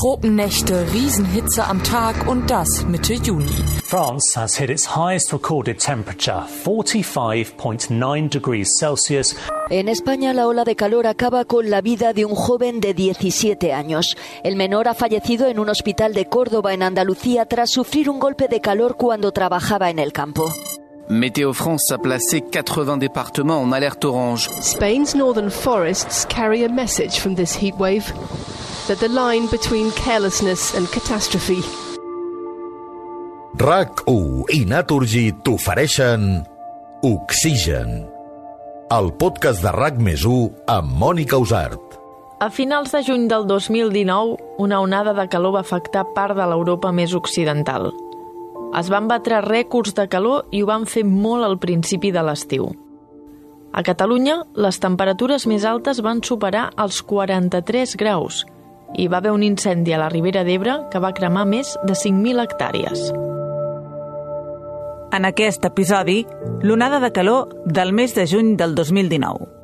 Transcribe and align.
Tropennächte, 0.00 0.86
Riesenhitze 0.94 1.62
am 1.66 1.82
Tag 1.82 2.26
und 2.26 2.50
das 2.50 2.86
Mitte 2.86 3.12
Juni. 3.12 3.52
France 3.84 4.34
has 4.34 4.56
hit 4.56 4.70
its 4.70 4.96
highest 4.96 5.30
recorded 5.30 5.78
temperature, 5.78 6.46
45.9 6.64 8.30
degrees 8.30 8.78
Celsius. 8.78 9.36
En 9.68 9.88
España 9.88 10.32
la 10.32 10.46
ola 10.48 10.64
de 10.64 10.74
calor 10.74 11.06
acaba 11.06 11.44
con 11.44 11.68
la 11.68 11.82
vida 11.82 12.14
de 12.14 12.24
un 12.24 12.34
joven 12.34 12.80
de 12.80 12.94
17 12.94 13.74
años. 13.74 14.16
El 14.42 14.56
menor 14.56 14.88
ha 14.88 14.94
fallecido 14.94 15.48
en 15.48 15.58
un 15.58 15.68
hospital 15.68 16.14
de 16.14 16.24
Córdoba, 16.24 16.72
en 16.72 16.82
Andalucía, 16.82 17.44
tras 17.44 17.68
sufrir 17.68 18.08
un 18.08 18.20
golpe 18.20 18.48
de 18.48 18.62
calor 18.62 18.96
cuando 18.96 19.32
trabajaba 19.32 19.90
en 19.90 19.98
el 19.98 20.14
campo. 20.14 20.50
Météo 21.10 21.52
France 21.52 21.92
a 21.92 21.98
placé 21.98 22.38
80 22.38 22.96
départements 22.96 23.66
en 23.66 23.74
alerte 23.74 24.06
orange. 24.06 24.48
Spain's 24.62 25.14
northern 25.14 25.50
forests 25.50 26.24
carry 26.24 26.64
a 26.64 26.70
message 26.70 27.20
from 27.20 27.34
this 27.34 27.54
heatwave 27.54 28.14
that 28.90 28.98
the 28.98 29.08
line 29.08 29.46
between 29.46 29.92
carelessness 29.92 30.74
and 30.74 30.90
catastrophe 30.90 31.62
RAC1 33.60 34.50
i 34.56 34.64
Naturgy 34.64 35.30
t'ofereixen 35.44 36.42
Oxigen, 37.06 37.90
el 38.90 39.10
podcast 39.20 39.62
de 39.62 39.70
RAC 39.74 39.98
més 40.02 40.24
1 40.26 40.70
amb 40.74 40.94
Mònica 41.02 41.38
Usart. 41.38 41.96
A 42.40 42.48
finals 42.50 42.94
de 42.94 43.02
juny 43.06 43.26
del 43.30 43.46
2019, 43.46 44.38
una 44.58 44.80
onada 44.80 45.14
de 45.14 45.26
calor 45.30 45.58
va 45.58 45.64
afectar 45.66 46.06
part 46.14 46.38
de 46.38 46.46
l'Europa 46.50 46.90
més 46.90 47.14
occidental. 47.14 47.90
Es 48.78 48.90
van 48.90 49.10
batre 49.10 49.42
rècords 49.44 49.94
de 49.98 50.06
calor 50.10 50.48
i 50.50 50.62
ho 50.62 50.70
van 50.70 50.86
fer 50.86 51.04
molt 51.04 51.46
al 51.46 51.58
principi 51.62 52.10
de 52.14 52.22
l'estiu. 52.26 52.70
A 53.70 53.84
Catalunya, 53.86 54.40
les 54.54 54.82
temperatures 54.82 55.46
més 55.46 55.66
altes 55.68 56.00
van 56.02 56.24
superar 56.26 56.70
els 56.80 57.04
43 57.06 57.94
graus 58.00 58.46
i 58.98 59.08
va 59.08 59.18
haver 59.18 59.32
un 59.32 59.42
incendi 59.42 59.92
a 59.92 60.00
la 60.00 60.08
Ribera 60.08 60.44
d'Ebre 60.44 60.80
que 60.90 61.02
va 61.02 61.14
cremar 61.14 61.46
més 61.46 61.76
de 61.84 61.94
5.000 61.94 62.42
hectàrees. 62.42 63.10
En 65.12 65.26
aquest 65.26 65.64
episodi, 65.66 66.24
l'onada 66.62 67.00
de 67.02 67.10
calor 67.12 67.48
del 67.66 67.92
mes 67.92 68.14
de 68.14 68.26
juny 68.30 68.56
del 68.56 68.74
2019. 68.74 69.59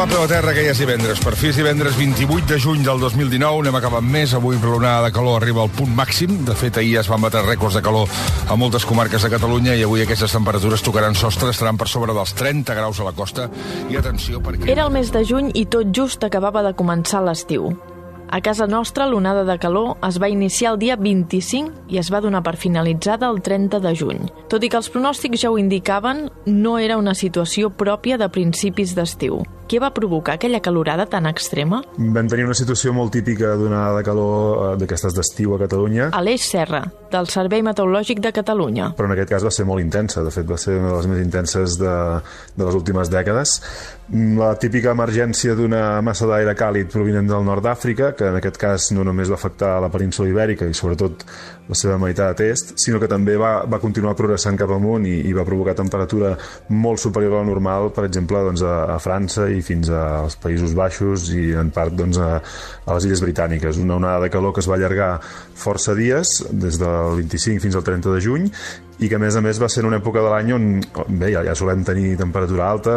Va, 0.00 0.06
peu 0.08 0.22
a 0.24 0.28
terra, 0.30 0.54
que 0.56 0.62
ja 0.64 0.72
divendres. 0.72 1.18
Per 1.20 1.34
fi 1.36 1.50
és 1.50 1.58
divendres 1.60 1.92
28 1.98 2.46
de 2.48 2.56
juny 2.56 2.80
del 2.86 3.02
2019. 3.02 3.58
Anem 3.60 3.74
acabant 3.76 4.06
més. 4.08 4.32
Avui 4.32 4.56
l'onada 4.56 5.02
de 5.04 5.10
calor 5.12 5.36
arriba 5.36 5.60
al 5.60 5.68
punt 5.76 5.92
màxim. 5.92 6.38
De 6.46 6.54
fet, 6.56 6.78
ahir 6.80 6.94
es 7.02 7.10
van 7.12 7.20
batre 7.20 7.42
rècords 7.44 7.76
de 7.76 7.82
calor 7.84 8.08
a 8.48 8.56
moltes 8.56 8.86
comarques 8.88 9.20
de 9.20 9.28
Catalunya 9.34 9.74
i 9.76 9.84
avui 9.84 10.00
aquestes 10.00 10.32
temperatures 10.32 10.80
tocaran 10.86 11.12
sostre, 11.12 11.50
estaran 11.52 11.76
per 11.76 11.90
sobre 11.92 12.16
dels 12.16 12.32
30 12.32 12.78
graus 12.80 12.96
a 12.96 13.10
la 13.10 13.12
costa. 13.12 13.50
I 13.92 14.00
atenció, 14.00 14.40
perquè... 14.40 14.72
Era 14.72 14.88
el 14.88 14.96
mes 14.96 15.12
de 15.12 15.20
juny 15.20 15.52
i 15.52 15.66
tot 15.68 15.92
just 15.92 16.24
acabava 16.24 16.64
de 16.64 16.72
començar 16.72 17.20
l'estiu. 17.20 17.68
A 18.32 18.40
casa 18.40 18.70
nostra, 18.70 19.04
l'onada 19.04 19.44
de 19.44 19.60
calor 19.60 19.98
es 20.08 20.16
va 20.16 20.32
iniciar 20.32 20.72
el 20.72 20.80
dia 20.80 20.96
25 20.96 21.92
i 21.92 22.00
es 22.00 22.08
va 22.08 22.24
donar 22.24 22.40
per 22.46 22.56
finalitzada 22.56 23.28
el 23.28 23.44
30 23.44 23.84
de 23.84 23.96
juny. 24.00 24.26
Tot 24.48 24.64
i 24.64 24.72
que 24.72 24.80
els 24.80 24.88
pronòstics 24.88 25.44
ja 25.44 25.52
ho 25.52 25.60
indicaven, 25.60 26.30
no 26.46 26.78
era 26.80 26.96
una 26.96 27.12
situació 27.12 27.68
pròpia 27.68 28.16
de 28.16 28.32
principis 28.32 28.96
d'estiu. 28.96 29.42
Què 29.70 29.78
va 29.78 29.92
provocar 29.94 30.34
aquella 30.34 30.58
calorada 30.58 31.04
tan 31.06 31.28
extrema? 31.30 31.78
Vam 31.94 32.26
tenir 32.26 32.42
una 32.48 32.56
situació 32.58 32.90
molt 32.90 33.12
típica 33.14 33.52
d'una 33.54 33.84
de 33.94 34.00
calor 34.02 34.40
eh, 34.64 34.70
d'aquestes 34.80 35.14
d'estiu 35.14 35.54
a 35.54 35.60
Catalunya. 35.60 36.08
Aleix 36.18 36.48
Serra, 36.48 36.80
del 37.12 37.30
Servei 37.30 37.62
Meteorològic 37.62 38.18
de 38.24 38.32
Catalunya. 38.34 38.88
Però 38.98 39.06
en 39.06 39.14
aquest 39.14 39.30
cas 39.30 39.46
va 39.46 39.54
ser 39.54 39.68
molt 39.68 39.84
intensa, 39.84 40.24
de 40.26 40.34
fet 40.34 40.50
va 40.50 40.58
ser 40.58 40.74
una 40.80 40.90
de 40.90 40.96
les 40.96 41.06
més 41.12 41.22
intenses 41.22 41.78
de, 41.78 41.94
de 42.58 42.66
les 42.66 42.80
últimes 42.80 43.14
dècades. 43.14 43.60
La 44.10 44.56
típica 44.58 44.90
emergència 44.90 45.52
d'una 45.54 46.00
massa 46.02 46.26
d'aire 46.26 46.56
càlid 46.58 46.88
provinent 46.90 47.28
del 47.30 47.44
nord 47.46 47.62
d'Àfrica, 47.62 48.08
que 48.18 48.26
en 48.26 48.38
aquest 48.40 48.56
cas 48.58 48.88
no 48.90 49.04
només 49.06 49.30
va 49.30 49.36
afectar 49.38 49.76
la 49.78 49.90
península 49.92 50.26
ibèrica 50.32 50.66
i 50.66 50.74
sobretot 50.74 51.22
la 51.68 51.78
seva 51.78 51.94
meitat 52.02 52.42
est, 52.42 52.72
sinó 52.82 52.98
que 52.98 53.06
també 53.06 53.36
va, 53.38 53.52
va 53.70 53.78
continuar 53.78 54.16
progressant 54.18 54.58
cap 54.58 54.74
amunt 54.74 55.06
i, 55.06 55.14
i 55.30 55.36
va 55.36 55.46
provocar 55.46 55.76
temperatura 55.78 56.32
molt 56.74 56.98
superior 56.98 57.38
a 57.38 57.44
la 57.44 57.50
normal, 57.52 57.92
per 57.94 58.08
exemple, 58.08 58.42
doncs, 58.50 58.66
a, 58.66 58.96
a 58.96 58.98
França 58.98 59.46
i 59.46 59.62
fins 59.62 59.94
als 59.94 60.34
Països 60.42 60.74
Baixos 60.74 61.30
i 61.30 61.52
en 61.62 61.70
part 61.70 61.94
doncs, 61.94 62.18
a, 62.18 62.42
a 62.42 62.98
les 62.98 63.06
Illes 63.06 63.22
Britàniques. 63.22 63.78
Una 63.78 64.00
onada 64.02 64.26
de 64.26 64.34
calor 64.34 64.56
que 64.56 64.64
es 64.64 64.72
va 64.72 64.74
allargar 64.80 65.20
força 65.54 65.94
dies, 65.94 66.40
des 66.50 66.82
del 66.82 67.20
25 67.22 67.62
fins 67.62 67.78
al 67.78 67.86
30 67.86 68.18
de 68.18 68.26
juny, 68.26 68.50
i 69.00 69.08
que 69.08 69.16
a 69.16 69.22
més 69.22 69.36
a 69.36 69.40
més 69.44 69.60
va 69.60 69.68
ser 69.72 69.82
en 69.82 69.90
una 69.90 69.98
època 70.00 70.22
de 70.22 70.30
l'any 70.32 70.52
on 70.52 70.66
bé, 71.08 71.30
ja, 71.32 71.44
ja 71.46 71.56
solem 71.56 71.84
tenir 71.86 72.18
temperatura 72.20 72.68
alta, 72.68 72.94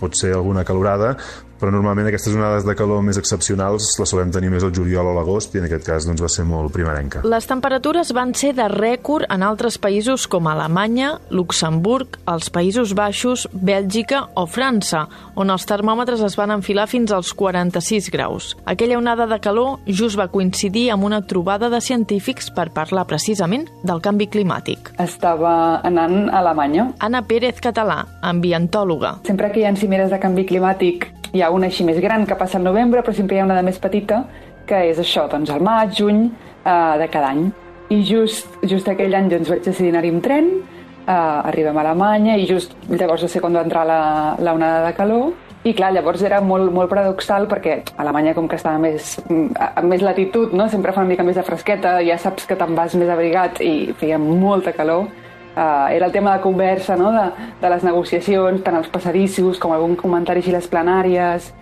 pot 0.00 0.16
ser 0.18 0.32
alguna 0.34 0.64
calorada, 0.66 1.14
però 1.64 1.72
normalment 1.72 2.10
aquestes 2.10 2.34
onades 2.36 2.66
de 2.68 2.74
calor 2.76 3.00
més 3.00 3.16
excepcionals 3.16 3.94
les 3.96 4.10
solem 4.12 4.28
tenir 4.34 4.50
més 4.52 4.64
al 4.66 4.72
juliol 4.76 5.08
o 5.08 5.14
l'agost 5.16 5.54
i 5.56 5.62
en 5.62 5.64
aquest 5.64 5.86
cas 5.86 6.04
doncs, 6.04 6.20
va 6.20 6.28
ser 6.28 6.44
molt 6.44 6.74
primerenca. 6.74 7.22
Les 7.24 7.48
temperatures 7.48 8.10
van 8.12 8.34
ser 8.36 8.50
de 8.58 8.66
rècord 8.68 9.24
en 9.32 9.40
altres 9.46 9.78
països 9.80 10.26
com 10.28 10.44
Alemanya, 10.50 11.14
Luxemburg, 11.32 12.18
els 12.28 12.50
Països 12.52 12.92
Baixos, 12.92 13.46
Bèlgica 13.54 14.26
o 14.36 14.44
França, 14.44 15.06
on 15.40 15.54
els 15.54 15.64
termòmetres 15.64 16.20
es 16.28 16.36
van 16.36 16.52
enfilar 16.52 16.84
fins 16.90 17.16
als 17.16 17.32
46 17.32 18.10
graus. 18.12 18.52
Aquella 18.68 19.00
onada 19.00 19.24
de 19.30 19.40
calor 19.40 19.80
just 19.88 20.20
va 20.20 20.28
coincidir 20.28 20.90
amb 20.92 21.08
una 21.08 21.22
trobada 21.24 21.72
de 21.72 21.80
científics 21.80 22.52
per 22.52 22.74
parlar 22.76 23.06
precisament 23.08 23.70
del 23.88 24.04
canvi 24.04 24.28
climàtic. 24.28 24.92
Estava 25.00 25.80
anant 25.80 26.28
a 26.28 26.44
Alemanya. 26.44 26.90
Anna 27.00 27.24
Pérez 27.24 27.64
Català, 27.64 28.02
ambientòloga. 28.20 29.22
Sempre 29.24 29.48
que 29.48 29.64
hi 29.64 29.68
ha 29.70 29.76
cimeres 29.80 30.12
de 30.12 30.20
canvi 30.20 30.44
climàtic 30.44 31.14
hi 31.34 31.42
ha 31.42 31.48
una 31.54 31.70
així 31.70 31.86
més 31.86 32.00
gran 32.02 32.26
que 32.26 32.36
passa 32.38 32.58
al 32.58 32.66
novembre, 32.66 33.02
però 33.02 33.14
sempre 33.16 33.36
hi 33.36 33.42
ha 33.42 33.48
una 33.48 33.58
de 33.58 33.64
més 33.66 33.80
petita, 33.82 34.24
que 34.66 34.80
és 34.90 35.00
això, 35.00 35.28
doncs 35.30 35.52
al 35.52 35.62
maig, 35.64 35.94
juny 35.98 36.26
eh, 36.26 36.94
de 37.00 37.08
cada 37.12 37.32
any. 37.32 37.48
I 37.92 38.00
just, 38.04 38.48
just 38.64 38.88
aquell 38.88 39.14
any 39.14 39.28
doncs, 39.32 39.50
vaig 39.52 39.64
decidir 39.64 39.92
anar-hi 39.92 40.12
amb 40.14 40.24
tren, 40.24 40.50
eh, 41.06 41.12
arribem 41.12 41.76
a 41.76 41.84
Alemanya 41.84 42.36
i 42.40 42.46
just 42.48 42.74
llavors 42.88 43.24
va 43.26 43.30
ser 43.30 43.42
quan 43.44 43.56
va 43.56 43.64
entrar 43.64 43.84
la, 43.88 44.02
la 44.40 44.54
onada 44.56 44.86
de 44.86 44.94
calor 44.96 45.32
i 45.64 45.72
clar, 45.72 45.94
llavors 45.96 46.22
era 46.24 46.42
molt, 46.44 46.68
molt 46.76 46.90
paradoxal 46.92 47.46
perquè 47.48 47.78
Alemanya 48.02 48.34
com 48.36 48.48
que 48.48 48.58
estava 48.60 48.80
més, 48.80 49.14
a 49.56 49.82
més 49.84 50.04
latitud, 50.04 50.52
no? 50.52 50.68
sempre 50.68 50.92
fa 50.92 51.00
una 51.00 51.12
mica 51.14 51.24
més 51.24 51.38
de 51.40 51.44
fresqueta, 51.46 51.96
ja 52.04 52.18
saps 52.20 52.44
que 52.48 52.56
te'n 52.60 52.76
vas 52.76 52.96
més 53.00 53.12
abrigat 53.12 53.62
i 53.64 53.94
feia 54.00 54.18
molta 54.20 54.74
calor, 54.76 55.08
Uh, 55.54 55.86
era 55.94 56.06
el 56.06 56.12
tema 56.12 56.36
de 56.36 56.42
conversa 56.42 56.96
no? 56.96 57.12
de, 57.12 57.28
de 57.60 57.70
les 57.70 57.84
negociacions, 57.86 58.62
tant 58.66 58.74
els 58.74 58.88
passadissos 58.90 59.60
com 59.62 59.70
algun 59.70 59.94
comentari 59.94 60.42
així 60.42 60.50
les 60.50 60.66
plenàries. 60.70 61.52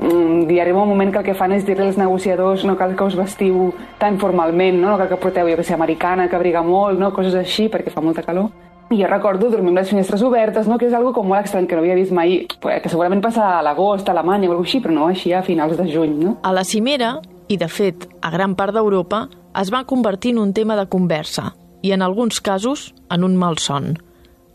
Mm, 0.00 0.46
I 0.48 0.60
arriba 0.62 0.80
un 0.80 0.88
moment 0.88 1.10
que 1.12 1.18
el 1.18 1.26
que 1.26 1.34
fan 1.34 1.52
és 1.52 1.66
dir-li 1.66 1.88
als 1.88 1.98
negociadors 1.98 2.62
no 2.64 2.76
cal 2.78 2.94
que 2.96 3.04
us 3.04 3.18
vestiu 3.18 3.72
tan 3.98 4.16
formalment, 4.22 4.78
no, 4.78 4.92
no 4.92 4.98
cal 5.00 5.10
que 5.10 5.18
porteu, 5.20 5.50
jo 5.50 5.58
que 5.58 5.66
sé, 5.66 5.74
americana, 5.74 6.28
que 6.28 6.38
abriga 6.38 6.62
molt, 6.62 6.98
no? 6.98 7.10
coses 7.12 7.34
així, 7.34 7.68
perquè 7.68 7.92
fa 7.92 8.00
molta 8.00 8.24
calor. 8.24 8.48
I 8.90 9.02
jo 9.02 9.10
recordo 9.10 9.50
dormir 9.50 9.74
amb 9.74 9.82
les 9.82 9.90
finestres 9.90 10.22
obertes, 10.26 10.66
no? 10.66 10.78
que 10.78 10.88
és 10.88 10.94
algo 10.94 11.12
com 11.14 11.28
molt 11.28 11.44
estrany, 11.44 11.68
que 11.68 11.76
no 11.76 11.82
havia 11.84 11.98
vist 11.98 12.14
mai, 12.14 12.40
que 12.48 12.90
segurament 12.90 13.20
passa 13.22 13.58
a 13.58 13.60
l'agost, 13.62 14.08
a 14.08 14.14
Alemanya 14.16 14.48
o 14.48 14.54
alguna 14.54 14.66
així, 14.66 14.80
però 14.82 14.94
no 14.94 15.10
així 15.10 15.34
a 15.34 15.44
finals 15.46 15.76
de 15.78 15.86
juny. 15.90 16.16
No? 16.22 16.38
A 16.42 16.54
la 16.54 16.64
cimera, 16.64 17.18
i 17.50 17.58
de 17.58 17.68
fet 17.70 18.08
a 18.22 18.30
gran 18.30 18.56
part 18.58 18.74
d'Europa, 18.74 19.28
es 19.60 19.70
va 19.74 19.84
convertir 19.84 20.32
en 20.32 20.40
un 20.42 20.54
tema 20.54 20.78
de 20.78 20.88
conversa, 20.90 21.52
i 21.82 21.92
en 21.92 22.02
alguns 22.02 22.40
casos 22.40 22.94
en 23.10 23.24
un 23.24 23.36
malson. 23.36 23.96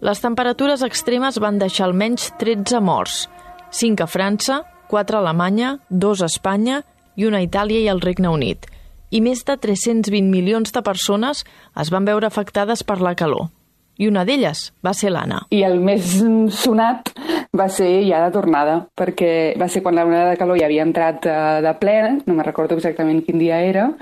Les 0.06 0.22
temperatures 0.22 0.84
extremes 0.86 1.40
van 1.42 1.58
deixar 1.58 1.88
almenys 1.88 2.32
13 2.40 2.82
morts, 2.84 3.26
5 3.72 4.04
a 4.04 4.08
França, 4.08 4.62
4 4.92 5.18
a 5.18 5.22
Alemanya, 5.24 5.80
2 5.90 6.22
a 6.22 6.30
Espanya 6.30 6.84
i 7.16 7.26
una 7.26 7.42
a 7.42 7.46
Itàlia 7.46 7.82
i 7.82 7.90
el 7.90 8.04
Regne 8.04 8.30
Unit. 8.30 8.68
I 9.10 9.22
més 9.24 9.46
de 9.48 9.56
320 9.58 10.30
milions 10.30 10.74
de 10.76 10.82
persones 10.84 11.46
es 11.80 11.92
van 11.94 12.06
veure 12.06 12.28
afectades 12.28 12.84
per 12.84 13.00
la 13.02 13.16
calor. 13.16 13.50
I 13.96 14.10
una 14.10 14.26
d'elles 14.28 14.74
va 14.84 14.92
ser 14.94 15.14
l'Anna. 15.16 15.46
I 15.56 15.62
el 15.64 15.80
més 15.80 16.18
sonat 16.58 17.14
va 17.56 17.70
ser 17.72 18.04
ja 18.04 18.20
de 18.26 18.34
tornada, 18.36 18.82
perquè 18.98 19.56
va 19.60 19.70
ser 19.72 19.82
quan 19.86 19.96
la 19.96 20.04
onada 20.04 20.34
de 20.34 20.40
calor 20.42 20.60
ja 20.60 20.68
havia 20.68 20.84
entrat 20.84 21.24
eh, 21.32 21.62
de 21.64 21.74
ple, 21.80 21.96
no 22.26 22.36
me 22.36 22.44
recordo 22.44 22.76
exactament 22.76 23.24
quin 23.24 23.40
dia 23.40 23.62
era, 23.64 23.94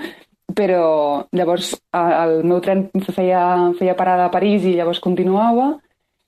però 0.52 1.24
llavors 1.32 1.72
el 1.94 2.42
meu 2.44 2.60
tren 2.60 2.88
feia, 3.14 3.72
feia 3.78 3.96
parada 3.96 4.26
a 4.26 4.34
París 4.34 4.66
i 4.68 4.74
llavors 4.76 5.00
continuava 5.00 5.74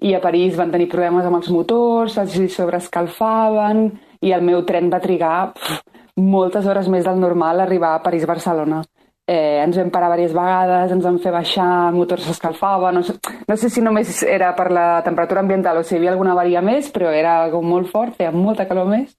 i 0.00 0.14
a 0.14 0.20
París 0.20 0.56
van 0.56 0.72
tenir 0.72 0.88
problemes 0.92 1.24
amb 1.24 1.38
els 1.38 1.50
motors, 1.52 2.16
els 2.20 2.36
sobrescalfaven 2.54 3.86
i 4.24 4.32
el 4.32 4.42
meu 4.44 4.64
tren 4.64 4.90
va 4.92 5.00
trigar 5.00 5.52
pff, 5.54 5.80
moltes 6.16 6.66
hores 6.66 6.88
més 6.88 7.04
del 7.04 7.20
normal 7.20 7.60
a 7.60 7.64
arribar 7.64 7.94
a 7.94 8.02
París-Barcelona. 8.02 8.82
eh, 9.26 9.60
ens 9.64 9.76
vam 9.76 9.90
parar 9.90 10.08
diverses 10.14 10.36
vegades, 10.36 10.92
ens 10.92 11.04
vam 11.04 11.16
fer 11.18 11.32
baixar, 11.34 11.88
el 11.90 11.96
motor 11.96 12.20
s'escalfava, 12.22 12.92
no, 12.92 13.02
sé, 13.02 13.16
no 13.48 13.56
sé 13.56 13.68
si 13.70 13.82
només 13.82 14.22
era 14.22 14.52
per 14.54 14.70
la 14.70 15.02
temperatura 15.02 15.40
ambiental 15.40 15.80
o 15.80 15.82
si 15.82 15.96
hi 15.96 15.98
havia 15.98 16.12
alguna 16.12 16.32
avaria 16.36 16.62
més, 16.62 16.92
però 16.94 17.10
era 17.10 17.42
algo 17.42 17.62
molt 17.62 17.90
fort, 17.90 18.14
feia 18.14 18.30
molta 18.30 18.68
calor 18.68 18.86
més, 18.86 19.16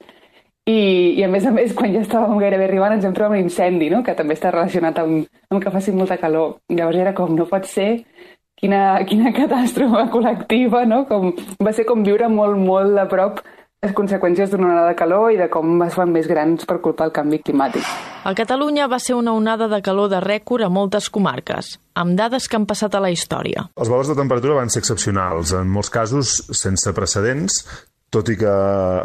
i, 0.68 0.80
i 1.16 1.24
a 1.24 1.30
més 1.32 1.46
a 1.48 1.52
més, 1.56 1.72
quan 1.76 1.94
ja 1.94 2.02
estàvem 2.04 2.42
gairebé 2.42 2.68
arribant, 2.68 2.98
ens 2.98 3.06
vam 3.08 3.16
trobar 3.16 3.38
un 3.38 3.46
incendi, 3.46 3.88
no? 3.94 4.02
que 4.04 4.16
també 4.18 4.36
està 4.36 4.52
relacionat 4.52 5.00
amb, 5.00 5.28
amb 5.48 5.64
que 5.64 5.72
faci 5.72 5.96
molta 5.96 6.20
calor. 6.20 6.58
Llavors 6.68 7.04
era 7.06 7.14
com, 7.16 7.32
no 7.38 7.48
pot 7.48 7.70
ser, 7.72 8.04
quina, 8.60 8.82
quina 9.08 9.32
catàstrofe 9.36 10.10
col·lectiva, 10.12 10.84
no? 10.90 11.06
Com, 11.08 11.32
va 11.64 11.72
ser 11.76 11.88
com 11.88 12.04
viure 12.04 12.28
molt, 12.32 12.60
molt 12.60 13.00
de 13.00 13.08
prop 13.08 13.40
les 13.86 13.94
conseqüències 13.94 14.50
d'una 14.50 14.72
onada 14.72 14.88
de 14.90 14.98
calor 14.98 15.32
i 15.32 15.38
de 15.38 15.48
com 15.54 15.84
es 15.86 15.94
fan 15.96 16.10
més 16.12 16.26
grans 16.28 16.66
per 16.66 16.80
culpa 16.82 17.06
del 17.06 17.14
canvi 17.14 17.40
climàtic. 17.46 17.86
A 18.26 18.34
Catalunya 18.36 18.88
va 18.90 18.98
ser 19.00 19.16
una 19.16 19.36
onada 19.38 19.68
de 19.72 19.80
calor 19.86 20.10
de 20.12 20.20
rècord 20.24 20.66
a 20.66 20.72
moltes 20.74 21.12
comarques, 21.14 21.76
amb 21.96 22.18
dades 22.18 22.50
que 22.50 22.58
han 22.58 22.66
passat 22.68 22.98
a 22.98 23.04
la 23.04 23.12
història. 23.14 23.68
Els 23.78 23.92
valors 23.94 24.10
de 24.10 24.18
temperatura 24.18 24.58
van 24.58 24.74
ser 24.74 24.82
excepcionals, 24.82 25.54
en 25.54 25.70
molts 25.70 25.94
casos 25.94 26.40
sense 26.58 26.92
precedents, 26.98 27.62
tot 28.18 28.34
i 28.34 28.38
que 28.40 28.54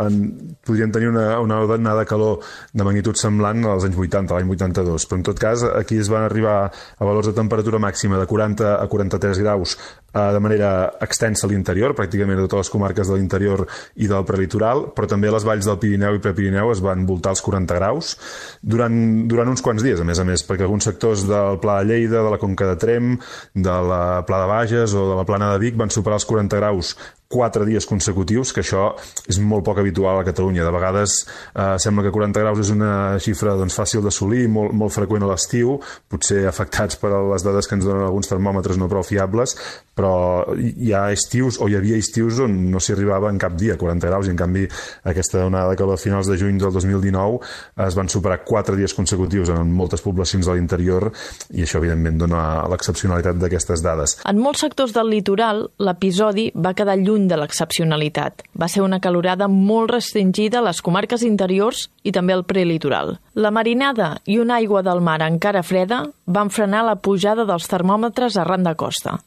en, 0.07 0.19
podríem 0.65 0.93
tenir 0.95 1.13
una, 1.13 1.27
una 1.45 1.61
onada 1.65 2.01
de 2.01 2.09
calor 2.09 2.41
de 2.73 2.87
magnitud 2.87 3.19
semblant 3.21 3.67
als 3.69 3.87
anys 3.89 3.99
80, 3.99 4.35
l'any 4.37 4.53
82. 4.57 5.09
Però 5.09 5.21
en 5.21 5.27
tot 5.29 5.43
cas, 5.43 5.65
aquí 5.69 6.01
es 6.01 6.11
van 6.13 6.27
arribar 6.27 6.57
a 6.69 7.05
valors 7.05 7.29
de 7.31 7.37
temperatura 7.37 7.81
màxima 7.83 8.21
de 8.21 8.29
40 8.31 8.77
a 8.79 8.89
43 8.89 9.43
graus 9.45 9.77
eh, 10.13 10.33
de 10.33 10.41
manera 10.41 10.71
extensa 11.01 11.47
a 11.47 11.51
l'interior, 11.51 11.97
pràcticament 11.99 12.41
a 12.41 12.47
totes 12.47 12.67
les 12.67 12.73
comarques 12.73 13.11
de 13.11 13.19
l'interior 13.19 13.65
i 13.97 14.09
del 14.11 14.27
prelitoral, 14.29 14.87
però 14.97 15.09
també 15.11 15.31
a 15.31 15.37
les 15.37 15.47
valls 15.49 15.69
del 15.69 15.81
Pirineu 15.83 16.19
i 16.19 16.23
Prepirineu 16.25 16.73
es 16.73 16.83
van 16.85 17.07
voltar 17.09 17.35
els 17.37 17.45
40 17.45 17.79
graus 17.81 18.15
durant, 18.63 18.99
durant 19.31 19.53
uns 19.53 19.65
quants 19.65 19.85
dies, 19.85 20.01
a 20.01 20.09
més 20.09 20.21
a 20.21 20.27
més, 20.29 20.45
perquè 20.47 20.67
alguns 20.67 20.89
sectors 20.89 21.27
del 21.29 21.59
Pla 21.63 21.81
de 21.81 21.91
Lleida, 21.91 22.21
de 22.23 22.35
la 22.35 22.41
Conca 22.43 22.69
de 22.71 22.79
Trem, 22.81 23.17
de 23.55 23.79
la 23.89 24.03
Pla 24.29 24.45
de 24.45 24.53
Bages 24.53 24.95
o 24.95 25.09
de 25.11 25.19
la 25.19 25.27
Plana 25.29 25.53
de 25.55 25.63
Vic 25.63 25.79
van 25.81 25.93
superar 25.93 26.21
els 26.21 26.29
40 26.29 26.63
graus 26.63 26.97
quatre 27.33 27.67
dies 27.69 27.89
consecutius, 27.89 28.53
que 28.53 28.63
això 28.63 28.91
és 29.29 29.41
molt 29.41 29.65
poc 29.67 29.81
habitual 29.83 30.21
a 30.21 30.27
Catalunya. 30.29 30.67
De 30.67 30.75
vegades 30.75 31.17
eh, 31.25 31.77
sembla 31.83 32.07
que 32.07 32.15
40 32.15 32.45
graus 32.45 32.63
és 32.63 32.73
una 32.75 32.93
xifra 33.23 33.57
doncs, 33.59 33.77
fàcil 33.79 34.05
d'assolir, 34.05 34.45
molt, 34.53 34.77
molt 34.77 34.95
freqüent 34.95 35.25
a 35.25 35.33
l'estiu, 35.33 35.79
potser 36.13 36.45
afectats 36.51 37.01
per 37.01 37.15
les 37.33 37.47
dades 37.47 37.69
que 37.69 37.79
ens 37.79 37.89
donen 37.89 38.07
alguns 38.07 38.31
termòmetres 38.31 38.79
no 38.81 38.91
prou 38.93 39.05
fiables, 39.07 39.57
però 39.97 40.13
hi 40.57 40.93
ha 40.97 41.07
estius, 41.13 41.59
o 41.61 41.69
hi 41.69 41.77
havia 41.77 41.99
estius 42.01 42.41
on 42.45 42.55
no 42.73 42.81
s'hi 42.81 42.95
arribava 42.97 43.31
en 43.33 43.41
cap 43.41 43.57
dia, 43.59 43.77
40 43.81 44.09
graus, 44.09 44.29
i 44.29 44.33
en 44.33 44.39
canvi 44.41 44.65
aquesta 45.09 45.45
onada 45.47 45.77
calor 45.77 45.99
a 45.99 46.01
finals 46.01 46.29
de 46.31 46.39
juny 46.41 46.59
del 46.61 46.73
2019 46.73 47.41
es 47.87 47.97
van 47.99 48.09
superar 48.13 48.43
quatre 48.45 48.77
dies 48.79 48.95
consecutius 48.97 49.51
en 49.53 49.73
moltes 49.77 50.03
poblacions 50.05 50.49
de 50.49 50.57
l'interior 50.57 51.11
i 51.53 51.65
això 51.67 51.81
evidentment 51.83 52.23
dona 52.25 52.43
l'excepcionalitat 52.73 53.41
d'aquestes 53.41 53.85
dades. 53.85 54.17
En 54.29 54.41
molts 54.41 54.63
sectors 54.65 54.95
del 54.97 55.11
litoral, 55.13 55.67
l'episodi 55.83 56.49
va 56.55 56.75
quedar 56.79 56.99
lluny 57.01 57.22
lluny 57.23 57.29
de 57.29 57.37
l'excepcionalitat. 57.39 58.43
Va 58.59 58.69
ser 58.69 58.83
una 58.83 59.01
calorada 59.01 59.49
molt 59.49 59.91
restringida 59.91 60.59
a 60.59 60.67
les 60.67 60.83
comarques 60.83 61.23
interiors 61.23 61.89
i 62.03 62.13
també 62.13 62.33
al 62.33 62.45
prelitoral. 62.45 63.19
La 63.35 63.51
marinada 63.51 64.21
i 64.27 64.39
una 64.39 64.57
aigua 64.57 64.83
del 64.83 65.01
mar 65.01 65.23
encara 65.23 65.63
freda 65.63 66.11
van 66.27 66.51
frenar 66.51 66.85
la 66.85 66.97
pujada 66.97 67.45
dels 67.45 67.69
termòmetres 67.69 68.37
arran 68.37 68.65
de 68.65 68.75
costa. 68.75 69.21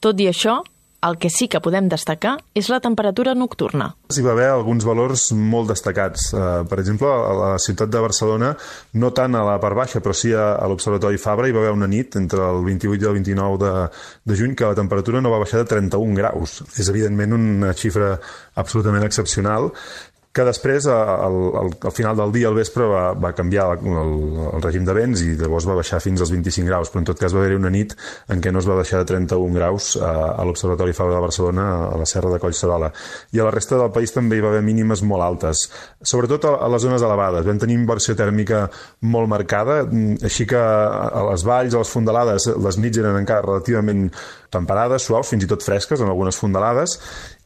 Tot 0.00 0.20
i 0.20 0.28
això, 0.28 0.62
el 1.06 1.16
que 1.18 1.30
sí 1.32 1.48
que 1.48 1.60
podem 1.64 1.88
destacar 1.88 2.36
és 2.56 2.68
la 2.68 2.80
temperatura 2.84 3.34
nocturna. 3.34 3.90
Hi 4.12 4.24
va 4.24 4.34
haver 4.34 4.48
alguns 4.52 4.84
valors 4.84 5.30
molt 5.32 5.70
destacats. 5.72 6.30
Uh, 6.34 6.62
per 6.68 6.80
exemple, 6.82 7.08
a 7.08 7.36
la 7.38 7.50
ciutat 7.62 7.92
de 7.92 8.02
Barcelona, 8.04 8.52
no 9.00 9.12
tant 9.16 9.36
a 9.38 9.44
la 9.46 9.56
part 9.62 9.78
baixa, 9.78 10.02
però 10.04 10.14
sí 10.16 10.34
a 10.36 10.66
l'Observatori 10.68 11.20
Fabra, 11.20 11.48
hi 11.48 11.56
va 11.56 11.62
haver 11.64 11.74
una 11.76 11.88
nit 11.90 12.18
entre 12.20 12.44
el 12.44 12.64
28 12.66 13.00
i 13.00 13.08
el 13.08 13.18
29 13.20 13.60
de, 13.64 13.72
de 14.28 14.38
juny 14.42 14.54
que 14.58 14.68
la 14.68 14.78
temperatura 14.78 15.22
no 15.24 15.32
va 15.32 15.40
baixar 15.42 15.62
de 15.62 15.70
31 15.72 16.18
graus. 16.18 16.60
És 16.76 16.92
evidentment 16.92 17.36
una 17.38 17.72
xifra 17.76 18.16
absolutament 18.60 19.06
excepcional 19.06 19.70
que 20.30 20.44
després, 20.46 20.86
al, 20.86 21.36
al, 21.58 21.68
al 21.82 21.92
final 21.92 22.14
del 22.20 22.30
dia, 22.30 22.50
al 22.50 22.54
vespre, 22.54 22.84
va, 22.86 23.02
va 23.18 23.32
canviar 23.34 23.64
el, 23.74 24.20
el 24.52 24.62
règim 24.62 24.84
de 24.86 24.94
vents 24.94 25.24
i 25.26 25.32
llavors 25.40 25.66
va 25.66 25.74
baixar 25.80 25.98
fins 26.04 26.22
als 26.22 26.30
25 26.30 26.68
graus, 26.68 26.92
però 26.92 27.02
en 27.02 27.08
tot 27.08 27.18
cas 27.18 27.34
va 27.34 27.40
haver-hi 27.42 27.58
una 27.58 27.72
nit 27.74 27.96
en 28.30 28.42
què 28.42 28.52
no 28.54 28.62
es 28.62 28.68
va 28.70 28.76
baixar 28.78 29.00
de 29.02 29.08
31 29.10 29.58
graus 29.58 29.96
a, 29.98 30.12
a 30.38 30.46
l'Observatori 30.46 30.94
Fabra 30.94 31.16
de 31.18 31.24
Barcelona, 31.24 31.64
a 31.88 31.98
la 31.98 32.06
serra 32.06 32.30
de 32.30 32.38
Collserola. 32.38 32.92
I 33.34 33.42
a 33.42 33.48
la 33.48 33.54
resta 33.56 33.80
del 33.80 33.90
país 33.96 34.14
també 34.14 34.38
hi 34.38 34.44
va 34.44 34.52
haver 34.54 34.62
mínimes 34.62 35.02
molt 35.02 35.26
altes, 35.26 35.64
sobretot 36.12 36.46
a, 36.46 36.54
a 36.62 36.70
les 36.70 36.86
zones 36.86 37.02
elevades. 37.02 37.48
Vam 37.50 37.58
tenir 37.58 37.80
inversió 37.80 38.14
tèrmica 38.14 38.68
molt 39.02 39.30
marcada, 39.34 39.80
així 40.22 40.46
que 40.46 40.62
a 40.62 41.26
les 41.32 41.46
valls, 41.48 41.74
a 41.74 41.82
les 41.82 41.90
fondalades, 41.90 42.46
les 42.54 42.78
nits 42.78 43.02
eren 43.02 43.18
encara 43.18 43.48
relativament 43.48 44.06
temperades, 44.50 45.06
suaus, 45.06 45.28
fins 45.30 45.46
i 45.46 45.50
tot 45.50 45.62
fresques 45.62 46.02
en 46.02 46.10
algunes 46.10 46.38
fondalades, 46.38 46.98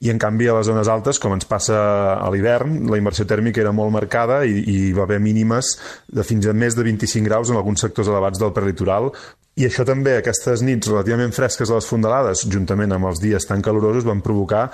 i 0.04 0.12
en 0.12 0.20
canvi 0.20 0.50
a 0.50 0.56
les 0.58 0.68
zones 0.68 0.88
altes, 0.92 1.18
com 1.20 1.32
ens 1.32 1.48
passa 1.48 1.78
a 2.14 2.28
l'hivern, 2.32 2.82
la 2.92 3.00
inversió 3.00 3.24
tèrmica 3.28 3.62
era 3.62 3.72
molt 3.72 3.94
marcada 3.94 4.42
i, 4.44 4.60
i 4.68 4.76
va 4.96 5.06
haver 5.08 5.20
mínimes 5.24 5.74
de 6.12 6.26
fins 6.26 6.46
a 6.46 6.52
més 6.52 6.76
de 6.76 6.84
25 6.84 7.24
graus 7.24 7.50
en 7.50 7.56
alguns 7.60 7.80
sectors 7.86 8.10
elevats 8.12 8.42
del 8.42 8.52
prelitoral, 8.56 9.10
i 9.54 9.68
això 9.68 9.84
també, 9.86 10.16
aquestes 10.18 10.64
nits 10.66 10.88
relativament 10.90 11.30
fresques 11.34 11.70
a 11.70 11.76
les 11.76 11.86
fondalades, 11.86 12.40
juntament 12.50 12.90
amb 12.96 13.06
els 13.06 13.20
dies 13.22 13.46
tan 13.46 13.62
calorosos, 13.62 14.02
van 14.08 14.22
provocar 14.24 14.64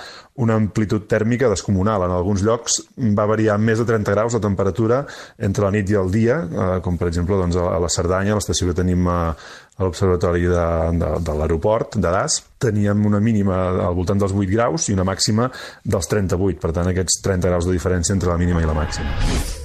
una 0.40 0.56
amplitud 0.56 1.04
tèrmica 1.10 1.50
descomunal. 1.52 2.06
En 2.06 2.14
alguns 2.16 2.40
llocs 2.46 2.78
va 2.96 3.28
variar 3.28 3.58
més 3.60 3.82
de 3.82 3.84
30 3.90 4.16
graus 4.16 4.38
la 4.38 4.40
temperatura 4.40 5.02
entre 5.36 5.66
la 5.66 5.74
nit 5.76 5.92
i 5.92 6.00
el 6.00 6.08
dia, 6.14 6.40
eh, 6.40 6.70
com 6.80 6.96
per 6.96 7.10
exemple 7.12 7.36
doncs, 7.36 7.60
a 7.60 7.76
la 7.76 7.92
Cerdanya, 7.92 8.40
l'estació 8.40 8.70
que 8.70 8.80
tenim 8.80 9.04
a, 9.04 9.20
a 9.36 9.84
l'observatori 9.84 10.48
de, 10.48 10.66
de, 10.96 11.14
de 11.28 11.38
l'aeroport 11.42 12.00
de 12.00 12.08
Das, 12.08 12.40
teníem 12.60 13.04
una 13.04 13.20
mínima 13.20 13.66
al 13.84 13.96
voltant 14.00 14.24
dels 14.24 14.32
8 14.32 14.48
graus 14.48 14.88
i 14.88 14.96
una 14.96 15.04
màxima 15.04 15.52
dels 15.84 16.08
38, 16.08 16.56
per 16.56 16.72
tant 16.72 16.88
aquests 16.88 17.20
30 17.28 17.52
graus 17.52 17.68
de 17.68 17.76
diferència 17.76 18.16
entre 18.16 18.32
la 18.32 18.40
mínima 18.40 18.64
i 18.64 18.70
la 18.70 18.80
màxima. 18.80 19.59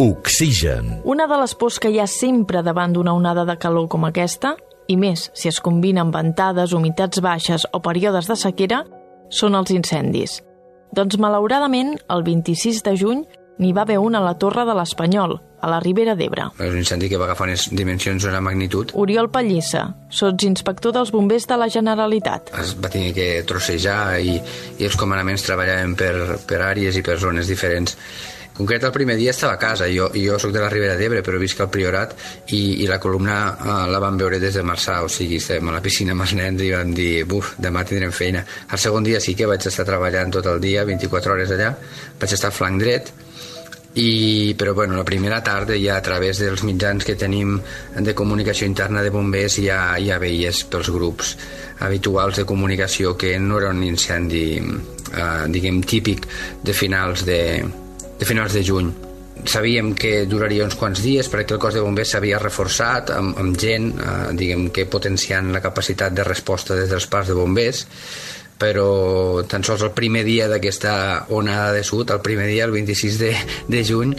Oxigen. 0.00 1.00
Una 1.02 1.26
de 1.26 1.36
les 1.40 1.56
pors 1.58 1.80
que 1.82 1.90
hi 1.90 1.96
ha 1.98 2.04
sempre 2.06 2.60
davant 2.62 2.92
d'una 2.94 3.16
onada 3.18 3.42
de 3.48 3.56
calor 3.58 3.88
com 3.90 4.04
aquesta, 4.06 4.52
i 4.86 4.94
més 4.94 5.24
si 5.34 5.50
es 5.50 5.58
combina 5.58 6.04
amb 6.04 6.14
ventades, 6.14 6.70
humitats 6.70 7.18
baixes 7.18 7.64
o 7.74 7.80
períodes 7.82 8.30
de 8.30 8.36
sequera, 8.38 8.84
són 9.28 9.58
els 9.58 9.74
incendis. 9.74 10.36
Doncs 10.94 11.18
malauradament, 11.18 11.96
el 12.14 12.22
26 12.22 12.84
de 12.86 12.94
juny 13.02 13.26
n'hi 13.58 13.74
va 13.74 13.82
haver 13.82 13.98
un 13.98 14.14
a 14.14 14.22
la 14.22 14.36
Torre 14.38 14.62
de 14.70 14.78
l'Espanyol, 14.78 15.34
a 15.58 15.72
la 15.74 15.82
Ribera 15.82 16.14
d'Ebre. 16.14 16.46
És 16.62 16.70
un 16.70 16.78
incendi 16.78 17.10
que 17.10 17.18
va 17.18 17.26
agafar 17.26 17.50
unes 17.50 17.66
dimensions 17.74 18.22
d'una 18.22 18.38
magnitud. 18.38 18.94
Oriol 18.94 19.32
Pallissa, 19.34 19.88
inspector 20.46 20.94
dels 20.94 21.10
bombers 21.10 21.50
de 21.50 21.58
la 21.58 21.66
Generalitat. 21.66 22.54
Es 22.54 22.76
va 22.78 22.86
tenir 22.86 23.10
que 23.18 23.30
trossejar 23.42 24.20
i, 24.22 24.38
i 24.78 24.86
els 24.86 24.94
comandaments 24.94 25.42
treballaven 25.42 25.98
per, 25.98 26.38
per 26.46 26.62
àrees 26.70 26.94
i 26.94 27.02
per 27.02 27.18
zones 27.18 27.50
diferents 27.50 27.98
concret 28.58 28.82
el 28.82 28.92
primer 28.92 29.14
dia 29.16 29.30
estava 29.30 29.54
a 29.54 29.60
casa, 29.62 29.86
jo, 29.86 30.08
jo 30.18 30.38
sóc 30.42 30.50
de 30.54 30.62
la 30.62 30.70
Ribera 30.72 30.96
d'Ebre 30.98 31.22
però 31.22 31.38
visc 31.38 31.60
al 31.62 31.70
Priorat 31.70 32.16
i, 32.56 32.82
i 32.82 32.88
la 32.90 32.98
columna 32.98 33.38
uh, 33.54 33.76
la 33.86 34.00
vam 34.02 34.18
veure 34.18 34.40
des 34.42 34.58
de 34.58 34.64
Marçà. 34.66 34.98
O 35.06 35.08
sigui, 35.12 35.38
estem 35.38 35.70
a 35.70 35.76
la 35.76 35.84
piscina 35.84 36.16
amb 36.16 36.26
els 36.26 36.34
nens 36.34 36.66
i 36.66 36.72
vam 36.74 36.90
dir 36.96 37.22
buf, 37.30 37.54
demà 37.62 37.86
tindrem 37.86 38.12
feina. 38.14 38.42
El 38.72 38.82
segon 38.82 39.06
dia 39.06 39.22
sí 39.22 39.36
que 39.38 39.46
vaig 39.46 39.62
estar 39.70 39.86
treballant 39.86 40.34
tot 40.34 40.50
el 40.50 40.60
dia 40.64 40.84
24 40.88 41.36
hores 41.36 41.54
allà, 41.54 41.72
vaig 42.18 42.34
estar 42.34 42.52
flanc 42.54 42.82
dret. 42.82 43.14
I, 43.98 44.54
però 44.58 44.74
bueno, 44.76 44.94
la 44.98 45.06
primera 45.06 45.40
tarda 45.42 45.74
ja 45.80 45.96
a 45.96 46.02
través 46.04 46.38
dels 46.38 46.60
mitjans 46.62 47.06
que 47.06 47.16
tenim 47.18 47.56
de 47.96 48.14
comunicació 48.14 48.68
interna 48.68 49.02
de 49.02 49.10
bombers 49.10 49.56
ja, 49.64 49.80
ja 49.98 50.20
veies 50.22 50.60
pels 50.70 50.90
grups 50.94 51.32
habituals 51.82 52.38
de 52.38 52.44
comunicació 52.46 53.16
que 53.18 53.38
no 53.42 53.58
era 53.58 53.72
un 53.74 53.82
incendi 53.86 54.44
eh, 54.60 55.44
diguem 55.50 55.82
típic 55.82 56.28
de 56.62 56.76
finals 56.76 57.24
de, 57.26 57.40
de 58.18 58.26
finals 58.26 58.52
de 58.52 58.64
juny. 58.64 58.90
Sabíem 59.46 59.92
que 59.94 60.26
duraria 60.26 60.64
uns 60.66 60.74
quants 60.74 61.00
dies 61.04 61.28
perquè 61.30 61.54
el 61.54 61.60
cos 61.62 61.76
de 61.76 61.82
bombers 61.84 62.10
s'havia 62.14 62.40
reforçat 62.42 63.12
amb, 63.14 63.38
amb 63.38 63.58
gent, 63.58 63.92
eh, 63.94 64.16
diguem 64.34 64.68
que 64.74 64.88
potenciant 64.90 65.52
la 65.54 65.62
capacitat 65.62 66.12
de 66.14 66.26
resposta 66.26 66.74
des 66.74 66.90
dels 66.90 67.06
parcs 67.06 67.30
de 67.30 67.38
bombers, 67.38 67.84
però 68.58 69.46
tan 69.46 69.62
sols 69.62 69.86
el 69.86 69.94
primer 69.94 70.24
dia 70.26 70.48
d'aquesta 70.50 71.26
onada 71.30 71.70
de 71.72 71.84
sud, 71.86 72.10
el 72.10 72.20
primer 72.20 72.48
dia, 72.50 72.66
el 72.66 72.74
26 72.74 73.18
de, 73.22 73.32
de 73.70 73.84
juny, 73.86 74.16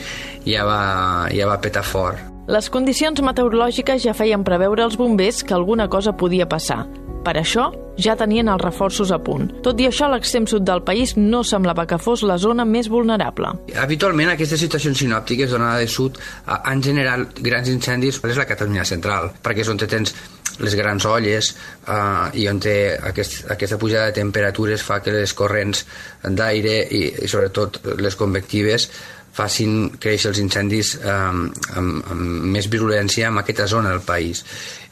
ja 0.47 0.63
va, 0.63 1.27
ja 1.35 1.49
va 1.49 1.59
petar 1.59 1.83
fort. 1.83 2.23
Les 2.49 2.71
condicions 2.73 3.19
meteorològiques 3.21 4.01
ja 4.01 4.15
feien 4.17 4.41
preveure 4.47 4.81
als 4.87 4.95
bombers 4.97 5.43
que 5.43 5.53
alguna 5.53 5.89
cosa 5.91 6.15
podia 6.17 6.47
passar. 6.49 6.87
Per 7.25 7.35
això, 7.35 7.67
ja 7.99 8.15
tenien 8.15 8.47
els 8.47 8.61
reforços 8.61 9.11
a 9.11 9.19
punt. 9.19 9.49
Tot 9.65 9.79
i 9.81 9.89
això, 9.89 10.07
l'extrem 10.11 10.47
sud 10.47 10.63
del 10.67 10.81
país 10.87 11.15
no 11.17 11.43
semblava 11.43 11.85
que 11.89 11.99
fos 11.99 12.23
la 12.23 12.37
zona 12.39 12.65
més 12.65 12.87
vulnerable. 12.89 13.51
Habitualment, 13.75 14.31
aquestes 14.33 14.63
situacions 14.63 15.03
sinòptiques 15.03 15.51
d'onada 15.51 15.83
de 15.83 15.89
sud, 15.91 16.19
en 16.47 16.83
general, 16.83 17.27
grans 17.43 17.69
incendis, 17.71 18.21
és 18.23 18.39
la 18.39 18.47
Catalunya 18.49 18.87
central, 18.87 19.33
perquè 19.43 19.65
és 19.65 19.71
on 19.71 19.81
tens 19.83 20.15
les 20.59 20.75
grans 20.75 21.05
olles 21.07 21.53
eh, 21.87 22.39
i 22.41 22.47
on 22.51 22.59
té 22.59 22.75
aquest, 23.11 23.45
aquesta 23.51 23.77
pujada 23.79 24.09
de 24.09 24.17
temperatures 24.19 24.83
fa 24.83 24.99
que 25.03 25.13
les 25.15 25.33
corrents 25.37 25.85
d'aire 26.23 26.81
i, 26.91 27.05
i 27.23 27.29
sobretot 27.31 27.79
les 27.99 28.17
convectives 28.19 28.89
facin 29.33 29.89
créixer 30.01 30.33
els 30.33 30.41
incendis 30.41 30.95
eh, 30.99 31.09
amb, 31.09 32.11
amb 32.11 32.45
més 32.55 32.69
virulència 32.71 33.29
en 33.29 33.39
aquesta 33.41 33.67
zona 33.67 33.93
del 33.93 34.05
país. 34.05 34.43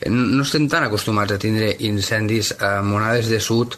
No 0.08 0.44
estem 0.46 0.68
tan 0.70 0.86
acostumats 0.86 1.34
a 1.34 1.40
tindre 1.42 1.72
incendis 1.88 2.54
a 2.62 2.82
Monades 2.86 3.32
de 3.32 3.40
Sud 3.42 3.78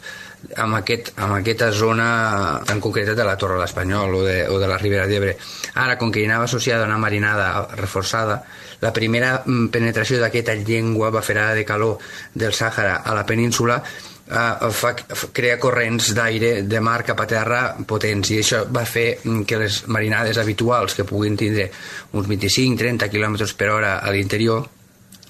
amb, 0.56 0.76
aquest, 0.80 1.12
amb 1.20 1.36
aquesta 1.38 1.70
zona 1.72 2.60
tan 2.66 2.80
concreta 2.80 3.14
de 3.14 3.24
la 3.24 3.36
Torre 3.40 3.56
de 3.56 3.64
l'Espanyol 3.64 4.14
o, 4.14 4.22
de, 4.24 4.38
o 4.48 4.58
de 4.60 4.68
la 4.68 4.78
Ribera 4.80 5.06
d'Ebre. 5.08 5.36
Ara, 5.74 5.96
com 6.00 6.12
que 6.12 6.22
hi 6.22 6.28
anava 6.28 6.48
associada 6.48 6.88
una 6.88 7.00
marinada 7.00 7.50
reforçada, 7.76 8.42
la 8.80 8.92
primera 8.96 9.40
mm, 9.44 9.68
penetració 9.72 10.20
d'aquesta 10.20 10.56
llengua 10.56 11.10
baferada 11.12 11.56
de 11.56 11.66
calor 11.68 11.98
del 12.34 12.56
Sàhara 12.56 13.00
a 13.04 13.16
la 13.16 13.26
península 13.28 13.82
uh, 14.30 14.70
fa, 14.72 14.94
crea 15.32 15.58
corrents 15.58 16.12
d'aire 16.16 16.62
de 16.62 16.80
mar 16.80 17.02
cap 17.06 17.20
a 17.20 17.28
terra 17.30 17.60
potents 17.86 18.32
i 18.32 18.40
això 18.40 18.64
va 18.70 18.86
fer 18.88 19.20
mm, 19.22 19.44
que 19.44 19.60
les 19.60 19.82
marinades 19.88 20.38
habituals 20.38 20.94
que 20.94 21.06
puguin 21.08 21.36
tindre 21.36 21.70
uns 22.12 22.28
25-30 22.30 23.10
km 23.10 23.40
per 23.56 23.72
hora 23.76 23.96
a 23.98 24.12
l'interior 24.14 24.68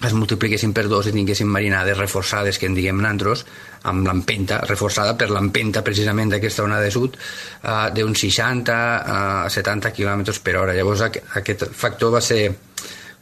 es 0.01 0.15
multipliquessin 0.17 0.73
per 0.73 0.87
dos 0.89 1.11
i 1.11 1.13
tinguessin 1.13 1.49
marinades 1.53 1.99
reforçades, 1.99 2.57
que 2.57 2.65
en 2.71 2.77
diguem 2.77 3.03
nantros, 3.05 3.45
amb 3.91 4.07
l'empenta, 4.09 4.63
reforçada 4.65 5.13
per 5.21 5.29
l'empenta 5.29 5.83
precisament 5.85 6.33
d'aquesta 6.33 6.65
onada 6.65 6.87
de 6.89 6.95
sud, 6.95 7.19
d'uns 7.93 8.25
60 8.25 8.73
a 8.73 9.45
uh, 9.45 9.53
70 9.53 9.93
km 9.93 10.25
per 10.41 10.57
hora. 10.57 10.77
Llavors 10.77 11.05
aquest 11.05 11.67
factor 11.77 12.17
va 12.17 12.25
ser 12.25 12.47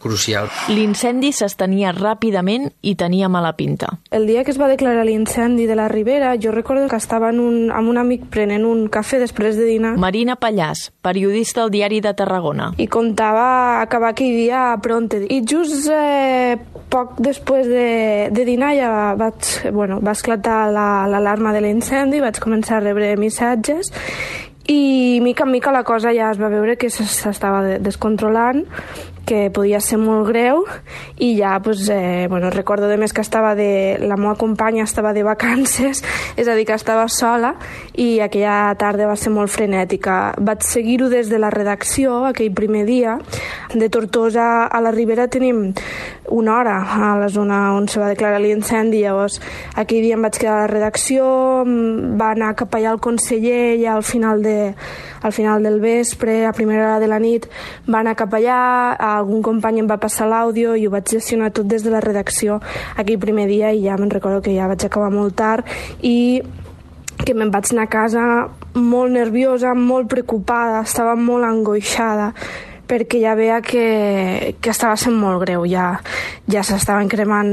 crucial. 0.09 0.49
L'incendi 0.73 1.31
s'estenia 1.37 1.93
ràpidament 1.93 2.71
i 2.83 2.95
tenia 2.99 3.29
mala 3.29 3.53
pinta. 3.59 3.99
El 4.11 4.27
dia 4.27 4.45
que 4.45 4.53
es 4.55 4.61
va 4.61 4.71
declarar 4.71 5.05
l'incendi 5.07 5.69
de 5.69 5.77
la 5.77 5.89
Ribera, 5.93 6.35
jo 6.41 6.53
recordo 6.55 6.89
que 6.89 6.97
estava 6.97 7.31
en 7.31 7.41
un, 7.45 7.71
amb 7.71 7.93
un 7.93 8.01
amic 8.01 8.27
prenent 8.33 8.65
un 8.67 8.87
cafè 8.89 9.21
després 9.21 9.59
de 9.61 9.69
dinar. 9.69 9.95
Marina 10.01 10.39
Pallàs, 10.41 10.89
periodista 11.05 11.63
al 11.65 11.73
diari 11.75 12.01
de 12.05 12.15
Tarragona. 12.17 12.73
I 12.81 12.89
contava 12.89 13.83
acabar 13.83 14.15
aquell 14.15 14.35
dia 14.37 14.73
pronte. 14.83 15.21
I 15.29 15.43
just 15.45 15.91
eh, 15.93 16.57
poc 16.89 17.19
després 17.21 17.69
de, 17.69 17.89
de 18.33 18.49
dinar 18.49 18.75
ja 18.79 18.91
vaig, 19.19 19.53
bueno, 19.73 20.01
va 20.01 20.17
esclatar 20.17 20.61
l'alarma 20.73 21.53
la, 21.53 21.57
de 21.59 21.65
l'incendi, 21.67 22.23
vaig 22.25 22.41
començar 22.43 22.79
a 22.79 22.85
rebre 22.89 23.15
missatges 23.21 23.93
i 24.69 25.21
mica 25.25 25.45
en 25.45 25.51
mica 25.51 25.73
la 25.73 25.85
cosa 25.85 26.13
ja 26.13 26.31
es 26.31 26.41
va 26.41 26.51
veure 26.53 26.77
que 26.77 26.91
s'estava 26.93 27.79
descontrolant 27.81 28.67
que 29.29 29.51
podia 29.53 29.79
ser 29.85 29.99
molt 30.01 30.25
greu 30.31 30.63
i 31.21 31.35
ja, 31.37 31.59
pues, 31.61 31.87
eh, 31.93 32.27
bueno, 32.31 32.49
recordo 32.51 32.89
de 32.89 32.97
més 32.97 33.13
que 33.13 33.21
estava 33.21 33.53
de, 33.55 33.99
la 34.01 34.17
meva 34.17 34.35
companya 34.41 34.87
estava 34.87 35.13
de 35.13 35.23
vacances, 35.23 36.01
és 36.41 36.49
a 36.49 36.57
dir, 36.57 36.65
que 36.65 36.77
estava 36.79 37.05
sola 37.13 37.53
i 37.93 38.23
aquella 38.25 38.73
tarda 38.81 39.11
va 39.11 39.19
ser 39.21 39.35
molt 39.35 39.53
frenètica. 39.53 40.33
Vaig 40.41 40.65
seguir-ho 40.65 41.11
des 41.13 41.29
de 41.29 41.41
la 41.41 41.53
redacció 41.53 42.25
aquell 42.31 42.55
primer 42.57 42.87
dia. 42.89 43.19
De 43.75 43.91
Tortosa 43.93 44.65
a 44.65 44.81
la 44.81 44.95
Ribera 44.95 45.29
tenim 45.29 45.75
una 46.33 46.57
hora 46.57 46.79
a 46.81 47.13
la 47.21 47.29
zona 47.29 47.75
on 47.77 47.89
se 47.89 48.01
va 48.01 48.09
declarar 48.09 48.41
l'incendi, 48.41 49.03
llavors 49.05 49.43
aquell 49.77 50.05
dia 50.05 50.17
em 50.17 50.25
vaig 50.25 50.41
quedar 50.41 50.57
a 50.57 50.65
la 50.65 50.73
redacció, 50.73 51.29
va 52.17 52.33
anar 52.33 52.55
cap 52.57 52.75
allà 52.77 52.95
el 52.97 53.03
conseller 53.05 53.77
ja 53.83 53.97
al 53.97 54.05
final, 54.05 54.43
de, 54.45 54.58
al 55.23 55.35
final 55.35 55.63
del 55.63 55.81
vespre, 55.81 56.45
a 56.47 56.53
primera 56.53 56.85
hora 56.85 57.01
de 57.03 57.09
la 57.11 57.19
nit, 57.23 57.49
va 57.89 58.03
anar 58.03 58.17
cap 58.19 58.35
allà, 58.39 58.61
algun 59.19 59.43
company 59.43 59.83
em 59.83 59.91
va 59.91 59.99
passar 60.03 60.29
l'àudio 60.31 60.77
i 60.77 60.87
ho 60.87 60.93
vaig 60.95 61.17
gestionar 61.19 61.51
tot 61.55 61.69
des 61.71 61.85
de 61.87 61.93
la 61.95 62.03
redacció 62.05 62.61
aquell 62.97 63.19
primer 63.19 63.49
dia 63.51 63.73
i 63.73 63.85
ja 63.87 63.99
me'n 63.99 64.13
recordo 64.15 64.43
que 64.45 64.55
ja 64.55 64.69
vaig 64.71 64.85
acabar 64.85 65.11
molt 65.15 65.37
tard 65.39 65.69
i 66.03 66.43
que 67.25 67.35
me'n 67.35 67.51
vaig 67.51 67.73
anar 67.73 67.89
a 67.89 67.93
casa 67.93 68.25
molt 68.79 69.11
nerviosa, 69.11 69.75
molt 69.75 70.09
preocupada, 70.09 70.83
estava 70.87 71.17
molt 71.19 71.45
angoixada 71.45 72.33
perquè 72.89 73.21
ja 73.23 73.35
veia 73.39 73.61
que, 73.65 74.57
que 74.61 74.73
estava 74.73 74.97
sent 75.01 75.17
molt 75.19 75.43
greu, 75.45 75.67
ja, 75.69 75.99
ja 76.51 76.65
s'estaven 76.65 77.11
cremant, 77.13 77.51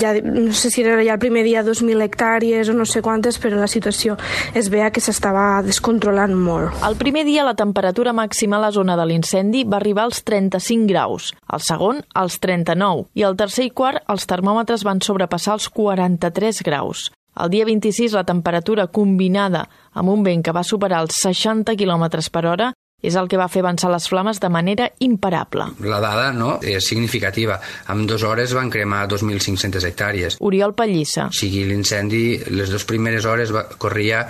ja, 0.00 0.12
no 0.22 0.52
sé 0.56 0.72
si 0.74 0.82
era 0.82 0.98
ja 1.04 1.16
el 1.16 1.22
primer 1.22 1.44
dia 1.46 1.62
2.000 1.64 2.02
hectàrees 2.04 2.70
o 2.72 2.76
no 2.76 2.86
sé 2.88 3.02
quantes, 3.04 3.38
però 3.42 3.60
la 3.60 3.70
situació 3.70 4.18
es 4.58 4.68
veia 4.72 4.90
que 4.90 5.02
s'estava 5.04 5.62
descontrolant 5.64 6.34
molt. 6.34 6.74
El 6.86 6.98
primer 7.00 7.24
dia 7.28 7.46
la 7.46 7.56
temperatura 7.58 8.12
màxima 8.16 8.58
a 8.58 8.66
la 8.66 8.74
zona 8.74 8.98
de 8.98 9.06
l'incendi 9.08 9.64
va 9.64 9.78
arribar 9.78 10.08
als 10.08 10.22
35 10.26 10.90
graus, 10.90 11.32
el 11.52 11.62
segon 11.64 12.02
als 12.14 12.38
39 12.42 13.08
i 13.14 13.26
el 13.26 13.38
tercer 13.38 13.70
i 13.70 13.74
quart 13.74 14.02
els 14.12 14.26
termòmetres 14.28 14.84
van 14.84 15.00
sobrepassar 15.00 15.58
els 15.58 15.68
43 15.72 16.62
graus. 16.66 17.10
El 17.32 17.48
dia 17.48 17.64
26 17.64 18.12
la 18.12 18.26
temperatura 18.28 18.90
combinada 18.92 19.64
amb 19.96 20.10
un 20.12 20.24
vent 20.26 20.42
que 20.44 20.52
va 20.52 20.66
superar 20.68 21.00
els 21.06 21.16
60 21.22 21.76
km 21.80 22.04
per 22.32 22.44
hora 22.46 22.72
és 23.02 23.16
el 23.18 23.28
que 23.28 23.38
va 23.40 23.48
fer 23.50 23.64
avançar 23.64 23.90
les 23.92 24.06
flames 24.08 24.38
de 24.40 24.48
manera 24.52 24.86
imparable. 25.02 25.66
La 25.82 25.98
dada 26.02 26.30
no, 26.32 26.54
és 26.62 26.86
significativa. 26.86 27.58
En 27.92 28.06
dues 28.06 28.22
hores 28.22 28.54
van 28.54 28.70
cremar 28.70 29.02
2.500 29.10 29.88
hectàrees. 29.88 30.38
Oriol 30.40 30.76
Pallissa. 30.78 31.26
O 31.28 31.36
sigui, 31.36 31.64
l'incendi, 31.66 32.38
les 32.54 32.70
dues 32.70 32.86
primeres 32.88 33.26
hores 33.26 33.52
va, 33.54 33.66
corria 33.74 34.22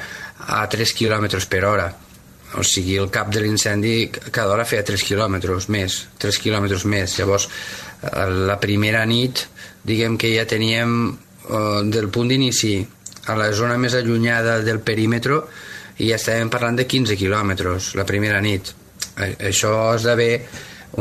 a 0.49 0.65
3 0.73 0.97
km 0.97 1.29
per 1.53 1.65
hora. 1.69 1.91
O 2.57 2.65
sigui, 2.67 2.97
el 3.01 3.13
cap 3.13 3.31
de 3.33 3.41
l'incendi 3.45 3.95
cada 4.13 4.53
hora 4.53 4.67
feia 4.69 4.85
3 4.85 5.05
quilòmetres 5.09 5.69
més, 5.73 6.03
3 6.21 6.41
quilòmetres 6.41 6.85
més. 6.89 7.19
Llavors, 7.21 7.49
eh, 8.03 8.27
la 8.49 8.59
primera 8.61 9.05
nit, 9.09 9.47
diguem 9.85 10.17
que 10.17 10.33
ja 10.35 10.49
teníem 10.49 10.97
eh, 11.13 11.83
del 11.93 12.09
punt 12.09 12.33
d'inici 12.33 12.75
a 13.29 13.37
la 13.39 13.53
zona 13.55 13.77
més 13.79 13.95
allunyada 13.95 14.59
del 14.67 14.81
perímetre 14.81 15.43
i 15.99 16.13
estàvem 16.15 16.51
parlant 16.51 16.79
de 16.79 16.87
15 16.89 17.17
quilòmetres 17.21 17.93
la 17.99 18.07
primera 18.09 18.41
nit. 18.41 18.73
Això 19.19 19.73
esdevé 19.97 20.31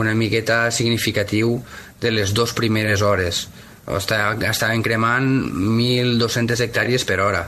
una 0.01 0.13
miqueta 0.15 0.69
significatiu 0.71 1.55
de 2.01 2.11
les 2.11 2.33
dues 2.33 2.53
primeres 2.57 3.01
hores. 3.01 3.45
Estaven 3.87 4.83
cremant 4.83 5.27
1.200 5.53 6.65
hectàrees 6.67 7.05
per 7.07 7.19
hora. 7.23 7.45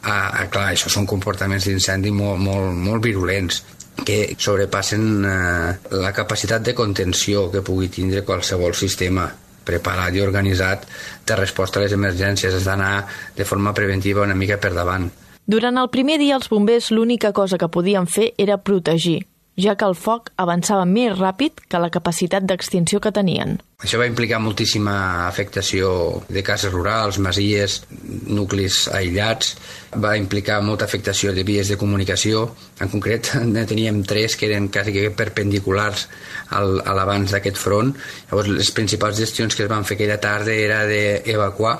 Ah, 0.00 0.30
ah, 0.32 0.46
clar, 0.48 0.70
això 0.72 0.88
són 0.88 1.06
comportaments 1.06 1.66
d'incendi 1.68 2.10
molt, 2.14 2.40
molt, 2.40 2.72
molt 2.72 3.04
virulents 3.04 3.60
que 4.00 4.34
sobrepassen 4.38 5.26
eh, 5.28 5.74
la 6.00 6.12
capacitat 6.16 6.64
de 6.64 6.74
contenció 6.74 7.50
que 7.52 7.60
pugui 7.60 7.90
tindre 7.92 8.24
qualsevol 8.24 8.72
sistema 8.74 9.26
preparat 9.64 10.16
i 10.16 10.22
organitzat 10.24 10.86
de 11.26 11.36
resposta 11.36 11.78
a 11.78 11.84
les 11.84 11.92
emergències. 11.92 12.54
Has 12.54 12.64
d'anar 12.64 13.04
de 13.36 13.44
forma 13.44 13.74
preventiva 13.76 14.24
una 14.24 14.38
mica 14.38 14.56
per 14.56 14.72
davant. 14.74 15.10
Durant 15.46 15.80
el 15.80 15.90
primer 15.90 16.18
dia, 16.20 16.36
els 16.36 16.50
bombers 16.50 16.90
l'única 16.94 17.32
cosa 17.32 17.58
que 17.58 17.70
podien 17.72 18.06
fer 18.06 18.32
era 18.38 18.60
protegir, 18.62 19.24
ja 19.60 19.74
que 19.76 19.86
el 19.88 19.96
foc 19.98 20.30
avançava 20.40 20.84
més 20.86 21.16
ràpid 21.18 21.64
que 21.68 21.80
la 21.80 21.90
capacitat 21.92 22.46
d'extinció 22.46 23.00
que 23.02 23.12
tenien. 23.12 23.58
Això 23.80 23.98
va 24.00 24.06
implicar 24.08 24.40
moltíssima 24.44 24.94
afectació 25.26 25.90
de 26.28 26.42
cases 26.44 26.72
rurals, 26.72 27.18
masies, 27.18 27.80
nuclis 28.28 28.82
aïllats, 28.92 29.54
va 29.96 30.16
implicar 30.20 30.60
molta 30.62 30.84
afectació 30.84 31.32
de 31.36 31.44
vies 31.48 31.72
de 31.72 31.78
comunicació. 31.80 32.46
En 32.80 32.92
concret, 32.92 33.32
ne 33.54 33.64
teníem 33.66 34.02
tres 34.04 34.36
que 34.36 34.50
eren 34.50 34.68
quasi 34.68 34.94
que 34.96 35.08
perpendiculars 35.16 36.08
al, 36.56 36.80
a 36.84 36.96
l'abans 36.96 37.32
d'aquest 37.32 37.60
front. 37.60 37.94
Llavors, 38.28 38.52
les 38.60 38.74
principals 38.76 39.18
gestions 39.18 39.56
que 39.56 39.64
es 39.64 39.72
van 39.72 39.88
fer 39.88 39.96
aquella 39.96 40.20
tarda 40.20 40.54
era 40.54 40.84
d'evacuar 40.88 41.78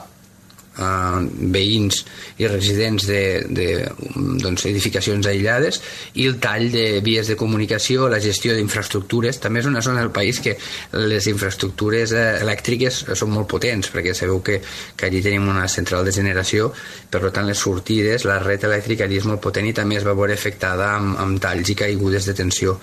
eh, 0.78 1.20
veïns 1.54 2.04
i 2.38 2.48
residents 2.48 3.06
de, 3.08 3.22
de 3.48 3.68
doncs, 4.42 4.66
edificacions 4.70 5.26
aïllades 5.26 5.80
i 6.20 6.26
el 6.30 6.38
tall 6.42 6.68
de 6.72 7.00
vies 7.04 7.30
de 7.30 7.36
comunicació, 7.40 8.08
la 8.08 8.20
gestió 8.22 8.54
d'infraestructures. 8.56 9.40
També 9.42 9.62
és 9.62 9.70
una 9.70 9.82
zona 9.84 10.04
del 10.04 10.12
país 10.14 10.40
que 10.40 10.56
les 10.96 11.26
infraestructures 11.30 12.14
eh, 12.14 12.26
elèctriques 12.44 13.02
són 13.14 13.34
molt 13.34 13.48
potents, 13.50 13.90
perquè 13.92 14.14
sabeu 14.16 14.42
que, 14.44 14.60
que 14.96 15.08
allí 15.08 15.22
tenim 15.24 15.48
una 15.50 15.66
central 15.68 16.06
de 16.06 16.14
generació, 16.14 16.70
per 17.10 17.22
tant 17.30 17.48
les 17.48 17.58
sortides, 17.58 18.26
la 18.28 18.38
red 18.42 18.64
elèctrica 18.68 19.06
allí 19.06 19.18
és 19.20 19.28
molt 19.28 19.42
potent 19.42 19.66
i 19.68 19.74
també 19.76 19.98
es 19.98 20.06
va 20.06 20.16
veure 20.16 20.36
afectada 20.36 20.94
amb, 20.96 21.16
amb 21.20 21.42
talls 21.42 21.72
i 21.72 21.78
caigudes 21.78 22.28
de 22.28 22.36
tensió. 22.38 22.78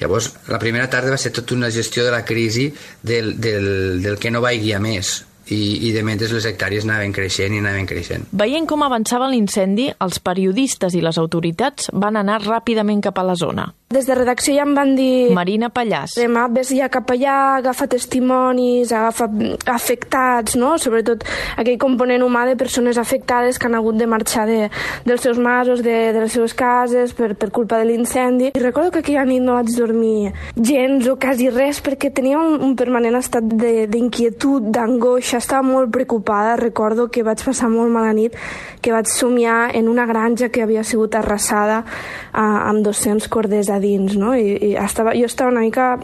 Llavors, 0.00 0.30
la 0.48 0.60
primera 0.62 0.88
tarda 0.90 1.14
va 1.14 1.20
ser 1.20 1.32
tota 1.36 1.56
una 1.56 1.70
gestió 1.72 2.04
de 2.04 2.14
la 2.14 2.24
crisi 2.24 2.70
del, 3.02 3.34
del, 3.40 4.02
del 4.02 4.18
que 4.20 4.30
no 4.30 4.42
va 4.44 4.54
guiar 4.56 4.80
més, 4.84 5.20
i, 5.48 5.88
i 5.88 5.92
de 5.96 6.04
mentre 6.06 6.28
les 6.34 6.46
hectàrees 6.46 6.86
anaven 6.86 7.14
creixent 7.16 7.54
i 7.56 7.60
anaven 7.62 7.88
creixent. 7.88 8.28
Veient 8.32 8.68
com 8.68 8.84
avançava 8.86 9.30
l'incendi, 9.32 9.90
els 10.04 10.20
periodistes 10.20 10.94
i 10.94 11.04
les 11.04 11.18
autoritats 11.18 11.90
van 11.92 12.20
anar 12.20 12.42
ràpidament 12.44 13.02
cap 13.08 13.18
a 13.18 13.26
la 13.26 13.36
zona. 13.38 13.70
Des 13.90 14.06
de 14.06 14.14
redacció 14.14 14.52
ja 14.54 14.62
em 14.62 14.70
van 14.70 14.92
dir... 14.94 15.32
Marina 15.34 15.66
Pallàs. 15.74 16.12
Demà 16.14 16.44
ves 16.54 16.68
ja 16.70 16.86
cap 16.94 17.08
allà, 17.10 17.56
agafa 17.56 17.88
testimonis, 17.90 18.92
agafa 18.94 19.26
afectats, 19.66 20.54
no? 20.54 20.76
Sobretot 20.78 21.24
aquell 21.58 21.74
component 21.82 22.22
humà 22.22 22.44
de 22.46 22.54
persones 22.54 23.00
afectades 23.02 23.58
que 23.58 23.66
han 23.66 23.74
hagut 23.74 23.98
de 23.98 24.06
marxar 24.06 24.44
de, 24.46 24.68
dels 25.08 25.26
seus 25.26 25.40
masos, 25.42 25.82
de, 25.82 25.96
de 26.14 26.22
les 26.22 26.30
seves 26.30 26.54
cases, 26.54 27.16
per, 27.18 27.32
per 27.34 27.48
culpa 27.50 27.80
de 27.82 27.88
l'incendi. 27.88 28.52
I 28.54 28.62
recordo 28.62 28.92
que 28.94 29.02
aquella 29.02 29.24
nit 29.26 29.42
no 29.42 29.56
vaig 29.58 29.74
dormir 29.74 30.30
gens 30.54 31.10
o 31.10 31.16
quasi 31.18 31.50
res 31.50 31.82
perquè 31.82 32.12
tenia 32.14 32.38
un, 32.38 32.60
un 32.68 32.78
permanent 32.78 33.18
estat 33.18 33.50
d'inquietud, 33.50 34.70
d'angoixa, 34.70 35.42
estava 35.42 35.66
molt 35.66 35.90
preocupada. 35.90 36.54
Recordo 36.62 37.08
que 37.10 37.26
vaig 37.26 37.42
passar 37.42 37.72
molt 37.74 37.90
mala 37.90 38.14
nit, 38.14 38.38
que 38.78 38.94
vaig 38.94 39.10
somiar 39.10 39.74
en 39.74 39.90
una 39.90 40.06
granja 40.06 40.52
que 40.54 40.62
havia 40.62 40.86
sigut 40.86 41.18
arrasada 41.18 41.82
uh, 41.82 42.38
amb 42.38 42.86
200 42.86 43.26
corders 43.26 43.66
a 43.66 43.79
dins, 43.80 44.16
no? 44.20 44.34
I, 44.36 44.56
i 44.70 44.74
estava, 44.78 45.14
jo 45.18 45.28
estava 45.28 45.50
una 45.52 45.64
mica 45.64 45.94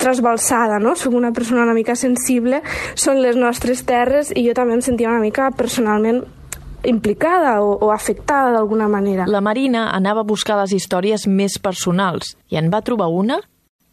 trasbalsada, 0.00 0.78
no? 0.80 0.94
Soc 0.96 1.14
una 1.14 1.32
persona 1.36 1.66
una 1.66 1.76
mica 1.76 1.96
sensible, 1.98 2.62
són 2.94 3.20
les 3.22 3.36
nostres 3.36 3.84
terres 3.84 4.32
i 4.34 4.46
jo 4.46 4.54
també 4.56 4.78
em 4.78 4.84
sentia 4.84 5.10
una 5.12 5.22
mica 5.22 5.50
personalment 5.56 6.22
implicada 6.84 7.62
o, 7.64 7.78
o 7.80 7.90
afectada 7.92 8.52
d'alguna 8.52 8.88
manera. 8.88 9.26
La 9.28 9.40
Marina 9.40 9.88
anava 9.96 10.20
a 10.20 10.28
buscar 10.28 10.58
les 10.60 10.74
històries 10.76 11.26
més 11.26 11.58
personals 11.58 12.36
i 12.52 12.60
en 12.60 12.70
va 12.72 12.84
trobar 12.84 13.08
una 13.12 13.40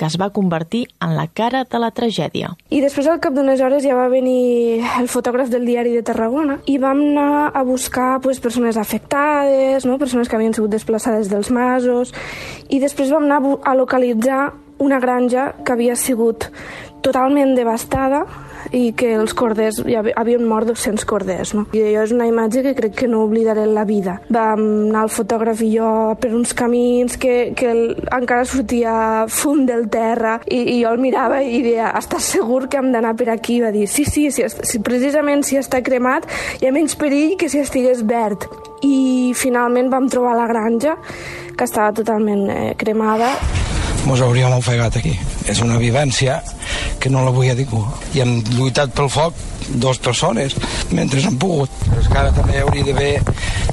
que 0.01 0.07
es 0.09 0.17
va 0.17 0.31
convertir 0.33 0.87
en 0.99 1.11
la 1.13 1.27
cara 1.29 1.59
de 1.69 1.77
la 1.77 1.91
tragèdia. 1.93 2.55
I 2.73 2.79
després, 2.81 3.05
al 3.05 3.19
cap 3.21 3.35
d'unes 3.37 3.61
hores, 3.61 3.83
ja 3.85 3.93
va 3.93 4.07
venir 4.09 4.81
el 4.97 5.05
fotògraf 5.13 5.51
del 5.53 5.67
diari 5.69 5.93
de 5.93 6.01
Tarragona 6.01 6.55
i 6.65 6.79
vam 6.81 7.03
anar 7.11 7.51
a 7.53 7.61
buscar 7.61 8.15
pues, 8.23 8.39
persones 8.41 8.79
afectades, 8.81 9.85
no? 9.85 9.99
persones 10.01 10.25
que 10.25 10.39
havien 10.39 10.57
sigut 10.57 10.73
desplaçades 10.73 11.29
dels 11.29 11.51
masos, 11.53 12.15
i 12.73 12.81
després 12.81 13.13
vam 13.13 13.29
anar 13.29 13.59
a 13.61 13.75
localitzar 13.77 14.55
una 14.81 14.97
granja 14.97 15.51
que 15.61 15.75
havia 15.75 15.93
sigut 15.93 16.49
totalment 17.05 17.53
devastada 17.53 18.23
i 18.71 18.91
que 18.97 19.13
els 19.17 19.33
corders, 19.37 19.81
hi 19.87 19.97
havien 19.97 20.45
mort 20.47 20.69
200 20.69 21.05
corders. 21.07 21.53
No? 21.57 21.65
I 21.75 21.83
allò 21.87 22.05
és 22.05 22.13
una 22.15 22.27
imatge 22.29 22.63
que 22.65 22.75
crec 22.77 22.95
que 23.01 23.09
no 23.11 23.23
oblidaré 23.25 23.65
en 23.67 23.73
la 23.75 23.85
vida. 23.85 24.19
Vam 24.29 24.63
anar 24.89 25.05
el 25.07 25.13
fotògraf 25.13 25.63
i 25.65 25.71
jo 25.75 25.91
per 26.21 26.33
uns 26.35 26.53
camins 26.57 27.17
que, 27.21 27.53
que 27.57 27.71
el, 27.71 27.83
encara 28.11 28.45
sortia 28.45 28.93
fum 29.31 29.65
del 29.67 29.87
terra 29.91 30.37
i, 30.45 30.61
i 30.77 30.79
jo 30.83 30.93
el 30.93 31.01
mirava 31.01 31.41
i 31.43 31.61
deia, 31.65 31.91
estàs 31.99 32.31
segur 32.37 32.67
que 32.69 32.79
hem 32.81 32.91
d'anar 32.93 33.15
per 33.19 33.31
aquí? 33.33 33.59
I 33.59 33.65
va 33.65 33.73
dir, 33.73 33.87
sí, 33.91 34.05
sí, 34.07 34.29
si, 34.31 34.45
si, 34.47 34.81
precisament 34.85 35.43
si 35.47 35.59
està 35.59 35.81
cremat 35.83 36.27
hi 36.61 36.69
ha 36.69 36.75
menys 36.75 36.95
perill 36.99 37.37
que 37.39 37.49
si 37.51 37.61
estigués 37.61 38.05
verd. 38.07 38.47
I 38.85 39.33
finalment 39.37 39.91
vam 39.91 40.07
trobar 40.09 40.37
la 40.39 40.47
granja 40.49 40.95
que 41.57 41.67
estava 41.67 41.91
totalment 41.93 42.47
eh, 42.49 42.71
cremada 42.79 43.35
mos 44.05 44.21
hauríem 44.21 44.53
ofegat 44.57 44.97
aquí. 44.97 45.13
És 45.49 45.61
una 45.61 45.77
vivència 45.81 46.41
que 46.99 47.09
no 47.09 47.23
la 47.25 47.33
vull 47.33 47.49
a 47.51 47.55
ningú. 47.57 47.83
I 48.15 48.23
hem 48.23 48.39
lluitat 48.55 48.93
pel 48.97 49.09
foc 49.09 49.37
dues 49.71 49.99
persones 49.99 50.55
mentre 50.91 51.21
han 51.25 51.37
pogut. 51.39 51.71
Però 51.87 52.01
és 52.01 52.09
que 52.09 52.19
ara 52.19 52.33
també 52.35 52.61
hauria 52.61 52.85
d'haver 52.87 53.13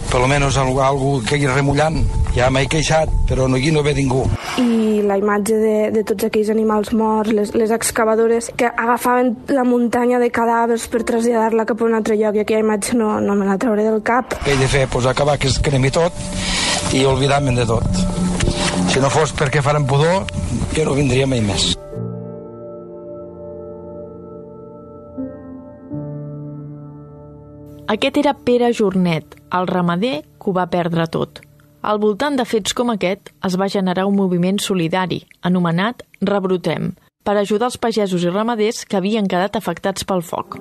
per 0.09 0.21
almenys 0.23 0.57
algú, 0.57 0.81
algú 0.81 1.13
que 1.27 1.37
hi 1.37 1.49
remullant. 1.49 2.01
Ja 2.37 2.49
m'he 2.55 2.69
queixat, 2.71 3.11
però 3.29 3.49
no, 3.49 3.59
aquí 3.59 3.73
no 3.75 3.83
ve 3.83 3.95
ningú. 3.97 4.23
I 4.61 5.03
la 5.07 5.17
imatge 5.19 5.57
de, 5.59 5.75
de 5.95 6.05
tots 6.07 6.29
aquells 6.29 6.53
animals 6.53 6.93
morts, 6.97 7.33
les, 7.35 7.55
les 7.57 7.73
excavadores 7.75 8.53
que 8.57 8.69
agafaven 8.69 9.35
la 9.53 9.65
muntanya 9.67 10.21
de 10.23 10.31
cadàvers 10.31 10.87
per 10.93 11.03
traslladar-la 11.09 11.67
cap 11.69 11.83
a 11.83 11.89
un 11.89 11.99
altre 11.99 12.17
lloc 12.21 12.39
i 12.39 12.45
aquella 12.45 12.65
imatge 12.65 12.97
no, 13.01 13.17
no 13.25 13.37
me 13.39 13.49
la 13.49 13.59
trauré 13.59 13.89
del 13.89 14.03
cap. 14.07 14.39
Què 14.45 14.55
he 14.55 14.61
de 14.61 14.71
fer? 14.71 14.87
Pues 14.93 15.09
acabar 15.11 15.39
que 15.39 15.51
es 15.51 15.59
cremi 15.59 15.91
tot 15.91 16.15
i 16.95 17.05
oblidar-me'n 17.09 17.59
de 17.59 17.69
tot. 17.69 18.28
Si 18.99 19.03
no 19.05 19.13
fos 19.15 19.31
perquè 19.31 19.61
farem 19.63 19.85
pudor, 19.87 20.25
jo 20.75 20.85
no 20.89 20.95
vindria 20.97 21.27
mai 21.31 21.39
més. 21.39 21.69
Aquest 27.95 28.19
era 28.19 28.33
Pere 28.35 28.73
Jornet, 28.75 29.37
el 29.55 29.71
ramader 29.71 30.17
que 30.27 30.51
ho 30.51 30.57
va 30.57 30.67
perdre 30.73 31.07
tot. 31.15 31.39
Al 31.79 32.03
voltant 32.03 32.41
de 32.43 32.43
fets 32.43 32.75
com 32.75 32.91
aquest 32.91 33.31
es 33.47 33.55
va 33.55 33.71
generar 33.71 34.09
un 34.11 34.19
moviment 34.19 34.59
solidari, 34.59 35.21
anomenat 35.47 36.03
Rebrotem, 36.19 36.91
per 37.23 37.37
ajudar 37.39 37.71
els 37.71 37.79
pagesos 37.79 38.27
i 38.27 38.35
ramaders 38.35 38.83
que 38.83 38.99
havien 38.99 39.31
quedat 39.31 39.63
afectats 39.63 40.03
pel 40.03 40.27
foc. 40.27 40.59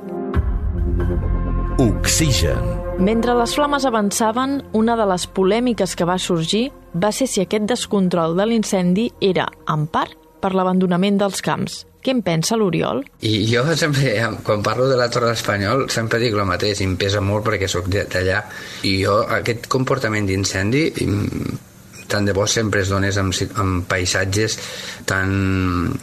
Oxigen. 1.77 2.57
Mentre 2.97 3.35
les 3.37 3.51
flames 3.53 3.83
avançaven, 3.85 4.63
una 4.73 4.95
de 4.97 5.05
les 5.05 5.27
polèmiques 5.29 5.91
que 5.93 6.07
va 6.09 6.15
sorgir 6.17 6.71
va 6.97 7.11
ser 7.13 7.27
si 7.29 7.43
aquest 7.43 7.67
descontrol 7.69 8.33
de 8.39 8.47
l'incendi 8.49 9.11
era, 9.21 9.45
en 9.69 9.85
part, 9.85 10.15
per 10.41 10.55
l'abandonament 10.57 11.19
dels 11.21 11.43
camps. 11.45 11.83
Què 12.01 12.15
en 12.15 12.23
pensa 12.25 12.57
l'Oriol? 12.57 13.03
I 13.21 13.43
jo 13.51 13.61
sempre, 13.77 14.15
quan 14.47 14.65
parlo 14.65 14.87
de 14.89 14.97
la 14.97 15.05
Torre 15.13 15.29
d'Espanyol, 15.35 15.85
sempre 15.93 16.17
dic 16.23 16.33
el 16.33 16.49
mateix, 16.49 16.81
i 16.81 16.89
em 16.89 16.97
pesa 16.97 17.21
molt 17.21 17.45
perquè 17.45 17.69
sóc 17.69 17.91
d'allà. 17.93 18.41
I 18.81 18.97
jo, 19.03 19.19
aquest 19.37 19.69
comportament 19.69 20.25
d'incendi 20.25 20.87
tant 22.07 22.25
de 22.27 22.33
bo 22.33 22.47
sempre 22.47 22.81
es 22.81 22.91
donés 22.91 23.17
amb, 23.19 23.35
amb 23.59 23.85
paisatges 23.89 24.57
tan 25.07 25.31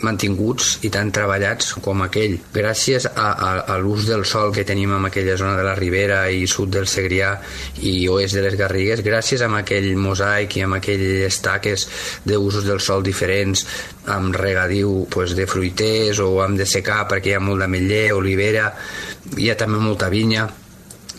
mantinguts 0.05 0.79
i 0.87 0.90
tan 0.92 1.11
treballats 1.14 1.74
com 1.85 2.05
aquell. 2.05 2.37
Gràcies 2.55 3.09
a, 3.11 3.29
a, 3.33 3.50
a 3.74 3.79
l'ús 3.83 4.07
del 4.09 4.24
sol 4.29 4.52
que 4.55 4.66
tenim 4.68 4.94
en 4.96 5.09
aquella 5.09 5.37
zona 5.40 5.57
de 5.59 5.66
la 5.66 5.74
Ribera 5.79 6.24
i 6.31 6.46
sud 6.50 6.72
del 6.76 6.88
Segrià 6.90 7.35
i 7.83 7.96
oest 8.12 8.37
de 8.37 8.44
les 8.44 8.59
Garrigues, 8.61 9.05
gràcies 9.05 9.42
a 9.44 9.50
aquell 9.59 9.90
mosaic 10.00 10.59
i 10.59 10.64
amb 10.66 10.79
aquelles 10.79 11.40
taques 11.44 11.88
d'usos 12.24 12.66
del 12.66 12.81
sol 12.81 13.05
diferents, 13.05 13.64
amb 14.11 14.37
regadiu 14.37 15.05
pues, 15.11 15.35
de 15.37 15.46
fruiters 15.48 16.20
o 16.20 16.40
amb 16.44 16.61
de 16.61 16.66
secar 16.68 17.05
perquè 17.11 17.33
hi 17.33 17.38
ha 17.38 17.44
molt 17.44 17.64
d'ametller, 17.64 18.11
olivera, 18.16 18.68
hi 19.38 19.50
ha 19.50 19.57
també 19.57 19.81
molta 19.81 20.11
vinya, 20.12 20.48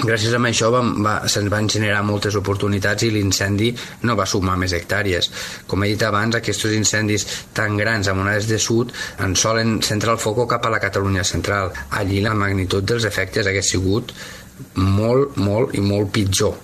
gràcies 0.02 0.34
a 0.34 0.40
això 0.40 0.70
va, 0.74 0.82
va, 1.06 1.16
se'ns 1.32 1.52
van 1.52 1.70
generar 1.72 2.02
moltes 2.04 2.36
oportunitats 2.36 3.06
i 3.08 3.12
l'incendi 3.14 3.72
no 4.04 4.16
va 4.16 4.26
sumar 4.26 4.58
més 4.60 4.74
hectàrees. 4.76 5.32
Com 5.68 5.84
he 5.84 5.92
dit 5.94 6.04
abans, 6.04 6.36
aquests 6.36 6.66
incendis 6.76 7.28
tan 7.54 7.78
grans 7.78 8.08
amb 8.12 8.26
onades 8.26 8.50
de 8.50 8.60
sud 8.60 8.92
en 9.24 9.36
solen 9.36 9.80
centrar 9.82 10.16
el 10.18 10.24
foc 10.24 10.44
cap 10.50 10.66
a 10.66 10.74
la 10.74 10.82
Catalunya 10.84 11.24
central. 11.24 11.72
Allí 11.92 12.22
la 12.22 12.36
magnitud 12.36 12.84
dels 12.84 13.06
efectes 13.06 13.48
hagués 13.48 13.72
sigut 13.72 14.12
molt, 14.76 15.38
molt 15.38 15.76
i 15.76 15.84
molt 15.84 16.12
pitjor. 16.12 16.60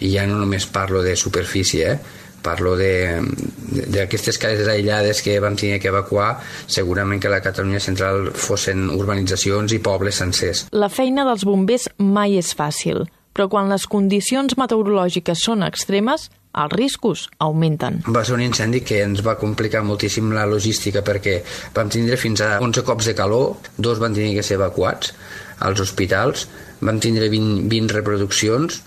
I 0.00 0.14
ja 0.14 0.24
no 0.26 0.38
només 0.40 0.66
parlo 0.66 1.02
de 1.04 1.16
superfície, 1.16 1.92
eh? 1.92 2.19
Parlo 2.42 2.74
d'aquestes 2.78 4.38
cases 4.40 4.68
aïllades 4.68 5.22
que 5.22 5.38
vam 5.42 5.56
tenir 5.56 5.80
que 5.80 5.92
evacuar 5.92 6.32
segurament 6.66 7.20
que 7.20 7.32
la 7.32 7.42
Catalunya 7.44 7.80
central 7.80 8.30
fossin 8.34 8.88
urbanitzacions 8.96 9.72
i 9.76 9.80
pobles 9.84 10.20
sencers. 10.22 10.66
La 10.72 10.88
feina 10.88 11.26
dels 11.28 11.44
bombers 11.46 11.88
mai 11.98 12.38
és 12.40 12.54
fàcil, 12.56 13.04
però 13.36 13.48
quan 13.52 13.70
les 13.70 13.86
condicions 13.86 14.56
meteorològiques 14.58 15.44
són 15.46 15.64
extremes, 15.66 16.30
els 16.50 16.72
riscos 16.74 17.28
augmenten. 17.38 18.00
Va 18.10 18.24
ser 18.26 18.34
un 18.34 18.42
incendi 18.42 18.80
que 18.82 19.02
ens 19.04 19.22
va 19.26 19.36
complicar 19.38 19.84
moltíssim 19.86 20.32
la 20.34 20.48
logística 20.50 21.04
perquè 21.06 21.36
vam 21.76 21.92
tindre 21.92 22.18
fins 22.18 22.42
a 22.42 22.56
11 22.58 22.82
cops 22.86 23.06
de 23.10 23.14
calor, 23.14 23.54
dos 23.78 24.02
van 24.02 24.16
tenir 24.16 24.34
que 24.38 24.46
ser 24.46 24.58
evacuats 24.58 25.14
als 25.60 25.80
hospitals, 25.84 26.48
vam 26.80 26.98
tindre 26.98 27.28
20, 27.30 27.68
20 27.70 27.94
reproduccions, 28.00 28.80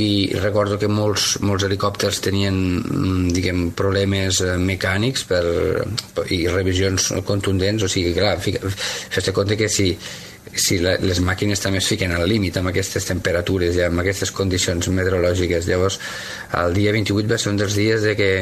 i 0.00 0.32
recordo 0.40 0.78
que 0.80 0.88
molts, 0.88 1.36
molts 1.44 1.66
helicòpters 1.66 2.22
tenien 2.24 2.56
mm, 2.80 3.32
diguem, 3.36 3.62
problemes 3.76 4.40
eh, 4.40 4.56
mecànics 4.56 5.26
per, 5.28 5.42
i 6.32 6.46
revisions 6.48 7.10
contundents, 7.28 7.84
o 7.84 7.90
sigui, 7.92 8.14
clar, 8.16 8.38
fes-te 8.40 9.34
compte 9.36 9.58
que 9.60 9.68
si, 9.68 9.90
si 10.54 10.78
la, 10.80 10.94
les 11.04 11.20
màquines 11.24 11.60
també 11.60 11.82
es 11.82 11.90
fiquen 11.92 12.14
al 12.16 12.24
límit 12.28 12.56
amb 12.56 12.72
aquestes 12.72 13.04
temperatures 13.10 13.76
i 13.76 13.84
amb 13.84 14.00
aquestes 14.00 14.32
condicions 14.32 14.88
meteorològiques. 14.88 15.68
Llavors, 15.68 16.00
el 16.62 16.72
dia 16.78 16.96
28 16.96 17.28
va 17.28 17.40
ser 17.40 17.52
un 17.52 17.60
dels 17.60 17.76
dies 17.76 18.08
de 18.08 18.16
que, 18.16 18.32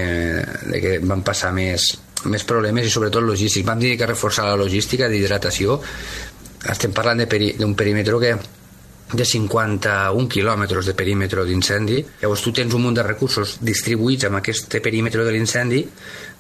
de 0.71 0.85
que 0.85 0.97
van 1.03 1.27
passar 1.27 1.51
més, 1.57 1.91
més 2.31 2.47
problemes 2.47 2.87
i 2.87 2.95
sobretot 2.95 3.27
logístics. 3.27 3.67
Vam 3.67 3.83
dir 3.83 3.97
que 3.99 4.07
reforçar 4.11 4.47
la 4.47 4.59
logística 4.61 5.11
d'hidratació. 5.11 5.81
Estem 6.71 6.95
parlant 6.95 7.27
d'un 7.27 7.75
perímetre 7.75 8.23
que 8.23 8.35
de 9.13 9.25
51 9.27 10.29
quilòmetres 10.31 10.87
de 10.87 10.95
perímetre 10.95 11.45
d'incendi. 11.47 12.01
Llavors 12.23 12.45
tu 12.45 12.53
tens 12.55 12.75
un 12.77 12.85
munt 12.85 12.97
de 12.97 13.05
recursos 13.07 13.57
distribuïts 13.65 14.29
amb 14.29 14.39
aquest 14.41 14.77
perímetre 14.83 15.25
de 15.27 15.35
l'incendi, 15.35 15.83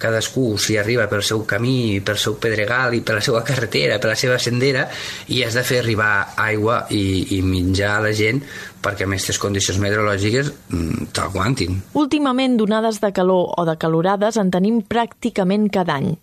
cadascú 0.01 0.55
s'hi 0.59 0.79
arriba 0.81 1.09
pel 1.11 1.25
seu 1.27 1.45
camí, 1.49 2.01
pel 2.05 2.19
seu 2.19 2.39
pedregal 2.41 2.95
i 2.97 3.03
per 3.05 3.19
la 3.19 3.25
seva 3.25 3.43
carretera, 3.47 3.99
per 4.01 4.13
la 4.13 4.19
seva 4.19 4.39
sendera, 4.39 4.87
i 5.29 5.43
has 5.45 5.59
de 5.59 5.67
fer 5.67 5.83
arribar 5.83 6.35
aigua 6.37 6.85
i, 6.95 7.37
i 7.37 7.43
menjar 7.43 7.97
a 7.99 8.07
la 8.09 8.15
gent 8.17 8.43
perquè 8.81 9.05
amb 9.05 9.13
aquestes 9.13 9.39
condicions 9.43 9.81
meteorològiques 9.83 10.55
mm, 10.71 11.11
t'aguantin. 11.17 11.83
Últimament, 12.01 12.57
donades 12.57 13.03
de 13.03 13.13
calor 13.13 13.53
o 13.61 13.67
de 13.69 13.77
calorades 13.77 14.41
en 14.41 14.51
tenim 14.55 14.81
pràcticament 14.81 15.69
cada 15.75 16.01
any. 16.01 16.15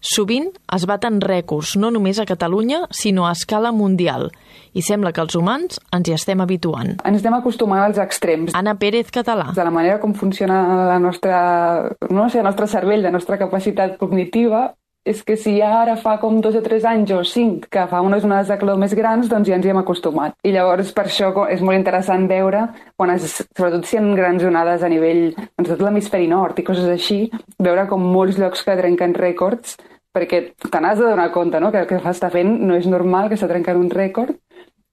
Sovint 0.00 0.48
es 0.72 0.86
baten 0.88 1.18
rècords, 1.20 1.74
no 1.76 1.90
només 1.92 2.18
a 2.18 2.24
Catalunya, 2.24 2.86
sinó 2.90 3.26
a 3.28 3.34
escala 3.36 3.68
mundial, 3.70 4.30
i 4.72 4.80
sembla 4.80 5.12
que 5.12 5.20
els 5.20 5.36
humans 5.36 5.76
ens 5.92 6.08
hi 6.08 6.14
estem 6.16 6.40
habituant. 6.40 6.94
Ens 7.04 7.20
estem 7.20 7.36
acostumant 7.36 7.84
als 7.84 8.00
extrems. 8.00 8.54
Anna 8.56 8.78
Pérez, 8.80 9.12
català. 9.12 9.50
De 9.52 9.66
la 9.66 9.74
manera 9.74 10.00
com 10.00 10.14
funciona 10.16 10.62
la 10.88 10.98
nostra, 10.98 11.90
no 12.08 12.30
sé, 12.30 12.40
el 12.40 12.48
nostre 12.48 12.70
cervell, 12.72 13.04
la 13.04 13.12
nostra 13.12 13.36
capacitat 13.36 13.98
cognitiva, 14.00 14.70
és 15.04 15.22
que 15.24 15.36
si 15.40 15.56
ja 15.56 15.70
ara 15.80 15.96
fa 15.96 16.18
com 16.20 16.40
dos 16.44 16.56
o 16.56 16.62
tres 16.62 16.84
anys 16.84 17.10
o 17.16 17.22
cinc 17.24 17.66
que 17.72 17.86
fa 17.88 18.02
unes 18.04 18.24
onades 18.26 18.50
de 18.50 18.58
calor 18.60 18.78
més 18.80 18.92
grans, 18.94 19.28
doncs 19.30 19.48
ja 19.48 19.56
ens 19.56 19.66
hi 19.66 19.72
hem 19.72 19.80
acostumat. 19.80 20.36
I 20.44 20.52
llavors 20.52 20.92
per 20.96 21.06
això 21.08 21.30
és 21.48 21.62
molt 21.64 21.78
interessant 21.78 22.26
veure, 22.28 22.66
quan 22.96 23.14
es, 23.14 23.40
sobretot 23.56 23.86
si 23.88 23.96
hi 23.96 24.00
ha 24.00 24.04
grans 24.18 24.44
onades 24.44 24.84
a 24.84 24.92
nivell, 24.92 25.30
doncs 25.56 25.72
tot 25.72 25.84
l'hemisferi 25.86 26.28
nord 26.28 26.60
i 26.60 26.66
coses 26.66 26.90
així, 26.92 27.22
veure 27.58 27.86
com 27.88 28.04
molts 28.04 28.38
llocs 28.38 28.62
que 28.66 28.76
trenquen 28.76 29.16
rècords, 29.16 29.78
perquè 30.12 30.42
te 30.58 30.80
n'has 30.80 30.98
de 30.98 31.08
donar 31.08 31.30
compte, 31.32 31.60
no?, 31.60 31.70
que 31.72 31.84
el 31.84 31.88
que 31.88 32.00
està 32.12 32.30
fent 32.30 32.58
no 32.66 32.76
és 32.76 32.88
normal, 32.90 33.28
que 33.28 33.38
està 33.38 33.48
trencant 33.48 33.78
un 33.80 33.90
rècord, 33.90 34.36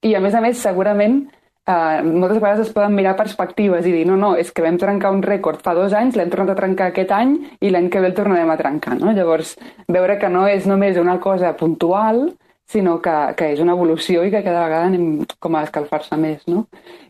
i 0.06 0.14
a 0.14 0.22
més 0.22 0.34
a 0.34 0.40
més 0.40 0.60
segurament 0.62 1.24
eh, 1.68 2.02
moltes 2.02 2.40
vegades 2.40 2.66
es 2.66 2.72
poden 2.74 2.96
mirar 2.96 3.14
perspectives 3.18 3.86
i 3.86 3.92
dir, 3.94 4.04
no, 4.08 4.16
no, 4.20 4.34
és 4.40 4.50
que 4.54 4.64
vam 4.64 4.78
trencar 4.80 5.12
un 5.14 5.22
rècord 5.24 5.62
fa 5.64 5.76
dos 5.76 5.94
anys, 5.96 6.16
l'hem 6.16 6.32
tornat 6.32 6.54
a 6.54 6.58
trencar 6.58 6.90
aquest 6.92 7.12
any 7.14 7.36
i 7.60 7.72
l'any 7.72 7.90
que 7.92 8.02
ve 8.02 8.10
el 8.10 8.16
tornarem 8.16 8.50
a 8.50 8.58
trencar, 8.60 8.96
no? 9.00 9.12
Llavors, 9.16 9.56
veure 9.88 10.18
que 10.18 10.32
no 10.32 10.46
és 10.48 10.68
només 10.70 11.00
una 11.00 11.18
cosa 11.20 11.54
puntual, 11.58 12.28
sinó 12.68 12.98
que, 13.00 13.16
que 13.36 13.52
és 13.54 13.60
una 13.64 13.72
evolució 13.72 14.22
i 14.24 14.32
que 14.32 14.42
cada 14.44 14.66
vegada 14.66 14.88
anem 14.90 15.24
com 15.40 15.56
a 15.56 15.64
escalfar-se 15.64 16.18
més, 16.20 16.42
no? 16.46 16.66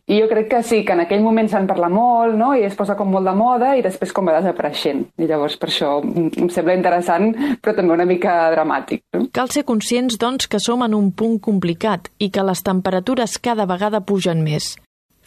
I 0.08 0.20
jo 0.22 0.28
crec 0.30 0.46
que 0.48 0.62
sí, 0.64 0.84
que 0.86 0.94
en 0.94 1.02
aquell 1.02 1.20
moment 1.20 1.50
se'n 1.50 1.66
parla 1.68 1.90
molt, 1.92 2.36
no?, 2.38 2.54
i 2.56 2.62
es 2.64 2.76
posa 2.78 2.94
com 2.96 3.10
molt 3.12 3.28
de 3.28 3.34
moda 3.36 3.74
i 3.76 3.82
després 3.84 4.14
com 4.16 4.30
va 4.30 4.38
desapareixent. 4.38 5.02
I 5.20 5.28
llavors 5.28 5.58
per 5.60 5.68
això 5.68 5.98
em 6.00 6.48
sembla 6.54 6.78
interessant, 6.78 7.34
però 7.60 7.74
també 7.76 7.92
una 7.98 8.08
mica 8.08 8.38
dramàtic, 8.54 9.02
no? 9.12 9.26
Cal 9.34 9.52
ser 9.52 9.66
conscients, 9.68 10.16
doncs, 10.16 10.48
que 10.48 10.62
som 10.62 10.86
en 10.86 10.96
un 10.96 11.10
punt 11.12 11.36
complicat 11.44 12.08
i 12.22 12.30
que 12.32 12.46
les 12.46 12.64
temperatures 12.64 13.36
cada 13.42 13.68
vegada 13.68 14.00
pugen 14.00 14.40
més. 14.46 14.76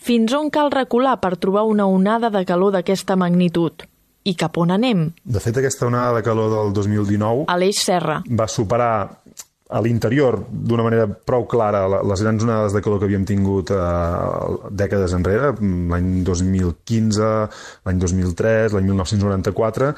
Fins 0.02 0.34
on 0.34 0.50
cal 0.50 0.72
recular 0.74 1.20
per 1.22 1.36
trobar 1.38 1.68
una 1.70 1.86
onada 1.86 2.32
de 2.34 2.42
calor 2.50 2.74
d'aquesta 2.74 3.20
magnitud? 3.20 3.86
I 4.26 4.34
cap 4.38 4.58
on 4.62 4.70
anem? 4.74 5.08
De 5.22 5.42
fet, 5.42 5.56
aquesta 5.58 5.88
onada 5.88 6.16
de 6.18 6.22
calor 6.26 6.50
del 6.50 6.74
2019... 6.74 7.46
A 7.50 7.56
l'eix 7.58 7.80
Serra. 7.82 8.20
Va 8.26 8.46
superar 8.50 9.21
a 9.72 9.80
l'interior 9.80 10.38
d'una 10.52 10.84
manera 10.84 11.08
prou 11.08 11.46
clara 11.48 11.86
les 11.88 12.22
grans 12.24 12.44
onades 12.44 12.74
de 12.76 12.82
calor 12.84 13.00
que 13.00 13.08
havíem 13.08 13.24
tingut 13.28 13.72
eh, 13.72 13.78
dècades 14.84 15.16
enrere, 15.16 15.54
l'any 15.62 16.10
2015, 16.28 17.30
l'any 17.88 18.02
2003, 18.02 18.76
l'any 18.76 18.90
1994, 18.90 19.92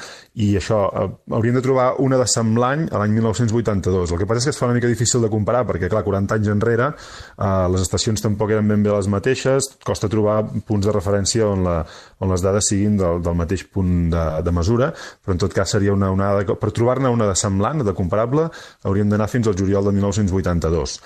i 0.45 0.51
això, 0.59 0.83
eh, 0.93 1.07
hauríem 1.33 1.57
de 1.57 1.63
trobar 1.65 1.87
una 2.05 2.19
de 2.21 2.27
semblant 2.29 2.85
a 2.91 3.01
l'any 3.01 3.15
1982. 3.17 4.13
El 4.13 4.21
que 4.21 4.29
passa 4.29 4.43
és 4.43 4.51
que 4.51 4.53
es 4.53 4.61
fa 4.61 4.69
una 4.69 4.77
mica 4.77 4.91
difícil 4.91 5.25
de 5.25 5.31
comparar, 5.33 5.65
perquè, 5.69 5.89
clar, 5.89 6.03
40 6.05 6.37
anys 6.37 6.53
enrere 6.53 6.91
eh, 6.93 7.65
les 7.73 7.87
estacions 7.87 8.21
tampoc 8.21 8.53
eren 8.53 8.69
ben 8.69 8.85
bé 8.85 8.93
les 8.93 9.09
mateixes, 9.09 9.71
costa 9.83 10.11
trobar 10.11 10.43
punts 10.67 10.85
de 10.85 10.93
referència 10.93 11.49
on, 11.49 11.65
la, 11.65 11.79
on 12.21 12.29
les 12.29 12.45
dades 12.45 12.69
siguin 12.69 12.99
del, 13.01 13.23
del 13.25 13.37
mateix 13.41 13.65
punt 13.73 14.11
de, 14.13 14.23
de 14.45 14.53
mesura, 14.53 14.91
però 15.23 15.33
en 15.33 15.43
tot 15.47 15.57
cas 15.57 15.73
seria 15.73 15.97
una 15.97 16.11
onada... 16.13 16.45
Per 16.63 16.69
trobar-ne 16.75 17.09
una 17.09 17.25
de 17.27 17.35
semblant, 17.39 17.81
de 17.83 17.93
comparable, 17.97 18.45
hauríem 18.85 19.09
d'anar 19.09 19.27
fins 19.31 19.49
al 19.49 19.57
juliol 19.63 19.89
de 19.89 19.95
1982. 19.95 20.99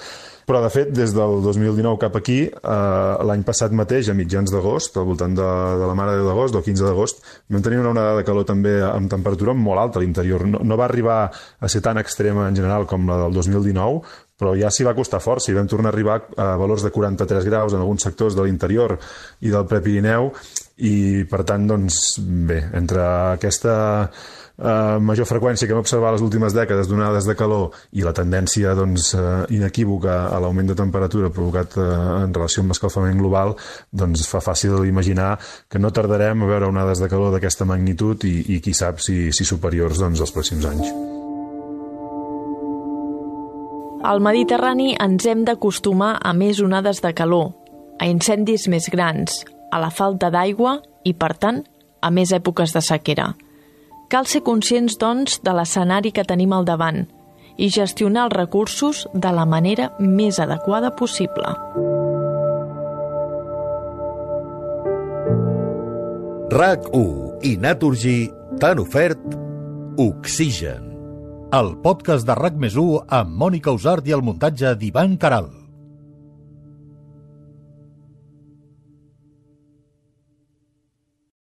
Però, 0.48 0.62
de 0.64 0.70
fet, 0.72 0.94
des 0.96 1.12
del 1.12 1.42
2019 1.44 2.00
cap 2.00 2.14
aquí, 2.16 2.38
eh, 2.48 3.24
l'any 3.28 3.42
passat 3.44 3.74
mateix, 3.76 4.08
a 4.08 4.14
mitjans 4.16 4.54
d'agost, 4.54 4.96
al 4.96 5.04
voltant 5.10 5.34
de, 5.36 5.48
de 5.82 5.90
la 5.90 5.96
Mare 6.00 6.14
de 6.16 6.24
d'agost, 6.24 6.56
del 6.56 6.64
15 6.64 6.86
d'agost, 6.88 7.20
vam 7.52 7.66
tenir 7.66 7.82
una 7.82 7.92
onada 7.92 8.14
de 8.16 8.24
calor 8.24 8.48
també 8.48 8.78
amb 8.88 9.12
temperatura 9.12 9.52
molt 9.52 9.82
alta 9.82 10.00
a 10.00 10.06
l'interior. 10.06 10.46
No, 10.48 10.62
no 10.64 10.78
va 10.80 10.86
arribar 10.88 11.18
a 11.28 11.68
ser 11.68 11.82
tan 11.84 12.00
extrema 12.00 12.48
en 12.48 12.56
general 12.56 12.88
com 12.88 13.10
la 13.12 13.20
del 13.26 13.36
2019, 13.36 14.00
però 14.40 14.54
ja 14.56 14.72
s'hi 14.72 14.88
va 14.88 14.96
costar 14.96 15.20
força 15.20 15.52
i 15.52 15.58
vam 15.58 15.68
tornar 15.68 15.92
a 15.92 15.96
arribar 15.98 16.22
a 16.40 16.48
valors 16.62 16.86
de 16.86 16.94
43 16.96 17.44
graus 17.50 17.76
en 17.76 17.84
alguns 17.84 18.08
sectors 18.08 18.38
de 18.38 18.48
l'interior 18.48 18.96
i 19.42 19.52
del 19.52 19.68
Prepirineu 19.68 20.32
i 20.88 21.26
per 21.28 21.44
tant, 21.44 21.68
doncs, 21.68 22.22
bé, 22.22 22.62
entre 22.78 23.04
aquesta 23.36 23.74
eh, 24.58 24.98
major 25.00 25.28
freqüència 25.30 25.68
que 25.68 25.76
hem 25.76 25.82
observat 25.82 26.16
les 26.16 26.24
últimes 26.26 26.56
dècades 26.56 26.90
d'onades 26.90 27.28
de 27.28 27.36
calor 27.38 27.76
i 27.98 28.06
la 28.06 28.14
tendència 28.18 28.74
doncs, 28.78 29.14
eh, 29.14 29.46
inequívoca 29.58 30.28
a 30.28 30.40
l'augment 30.42 30.72
de 30.72 30.78
temperatura 30.78 31.32
provocat 31.34 31.78
eh, 31.78 31.88
en 32.24 32.34
relació 32.34 32.64
amb 32.64 32.74
l'escalfament 32.74 33.20
global, 33.22 33.56
doncs 33.92 34.28
fa 34.30 34.42
fàcil 34.44 34.86
imaginar 34.88 35.36
que 35.70 35.80
no 35.80 35.94
tardarem 35.94 36.44
a 36.44 36.50
veure 36.50 36.72
onades 36.72 37.02
de 37.02 37.10
calor 37.12 37.34
d'aquesta 37.36 37.66
magnitud 37.66 38.26
i, 38.26 38.40
i 38.58 38.62
qui 38.62 38.74
sap 38.74 39.02
si, 39.04 39.32
si 39.32 39.46
superiors 39.46 40.02
doncs, 40.02 40.22
els 40.24 40.34
pròxims 40.34 40.68
anys. 40.70 40.96
Al 44.08 44.22
Mediterrani 44.24 44.94
ens 45.02 45.26
hem 45.26 45.42
d'acostumar 45.44 46.20
a 46.24 46.32
més 46.38 46.62
onades 46.64 47.02
de 47.04 47.12
calor, 47.18 47.50
a 48.00 48.06
incendis 48.06 48.68
més 48.70 48.88
grans, 48.94 49.42
a 49.74 49.82
la 49.82 49.90
falta 49.90 50.30
d'aigua 50.32 50.78
i, 51.04 51.12
per 51.18 51.34
tant, 51.36 51.64
a 52.00 52.12
més 52.14 52.32
èpoques 52.32 52.72
de 52.76 52.84
sequera. 52.86 53.32
Cal 54.08 54.24
ser 54.24 54.40
conscients, 54.48 54.96
doncs, 54.96 55.42
de 55.44 55.52
l'escenari 55.52 56.14
que 56.16 56.24
tenim 56.24 56.54
al 56.56 56.68
davant 56.68 57.04
i 57.58 57.68
gestionar 57.74 58.28
els 58.28 58.36
recursos 58.38 59.02
de 59.14 59.32
la 59.36 59.44
manera 59.50 59.90
més 60.00 60.40
adequada 60.40 60.94
possible. 60.96 61.52
RAC1 66.54 67.44
i 67.50 67.58
Naturgy 67.60 68.18
t'han 68.62 68.80
ofert 68.80 69.36
Oxigen, 70.00 70.88
el 71.52 71.76
podcast 71.84 72.30
de 72.30 72.38
RAC 72.40 72.56
més 72.56 72.80
amb 72.80 73.36
Mònica 73.44 73.76
Usart 73.76 74.08
i 74.08 74.16
el 74.16 74.24
muntatge 74.24 74.78
d'Ivan 74.80 75.18
Caral. 75.20 75.57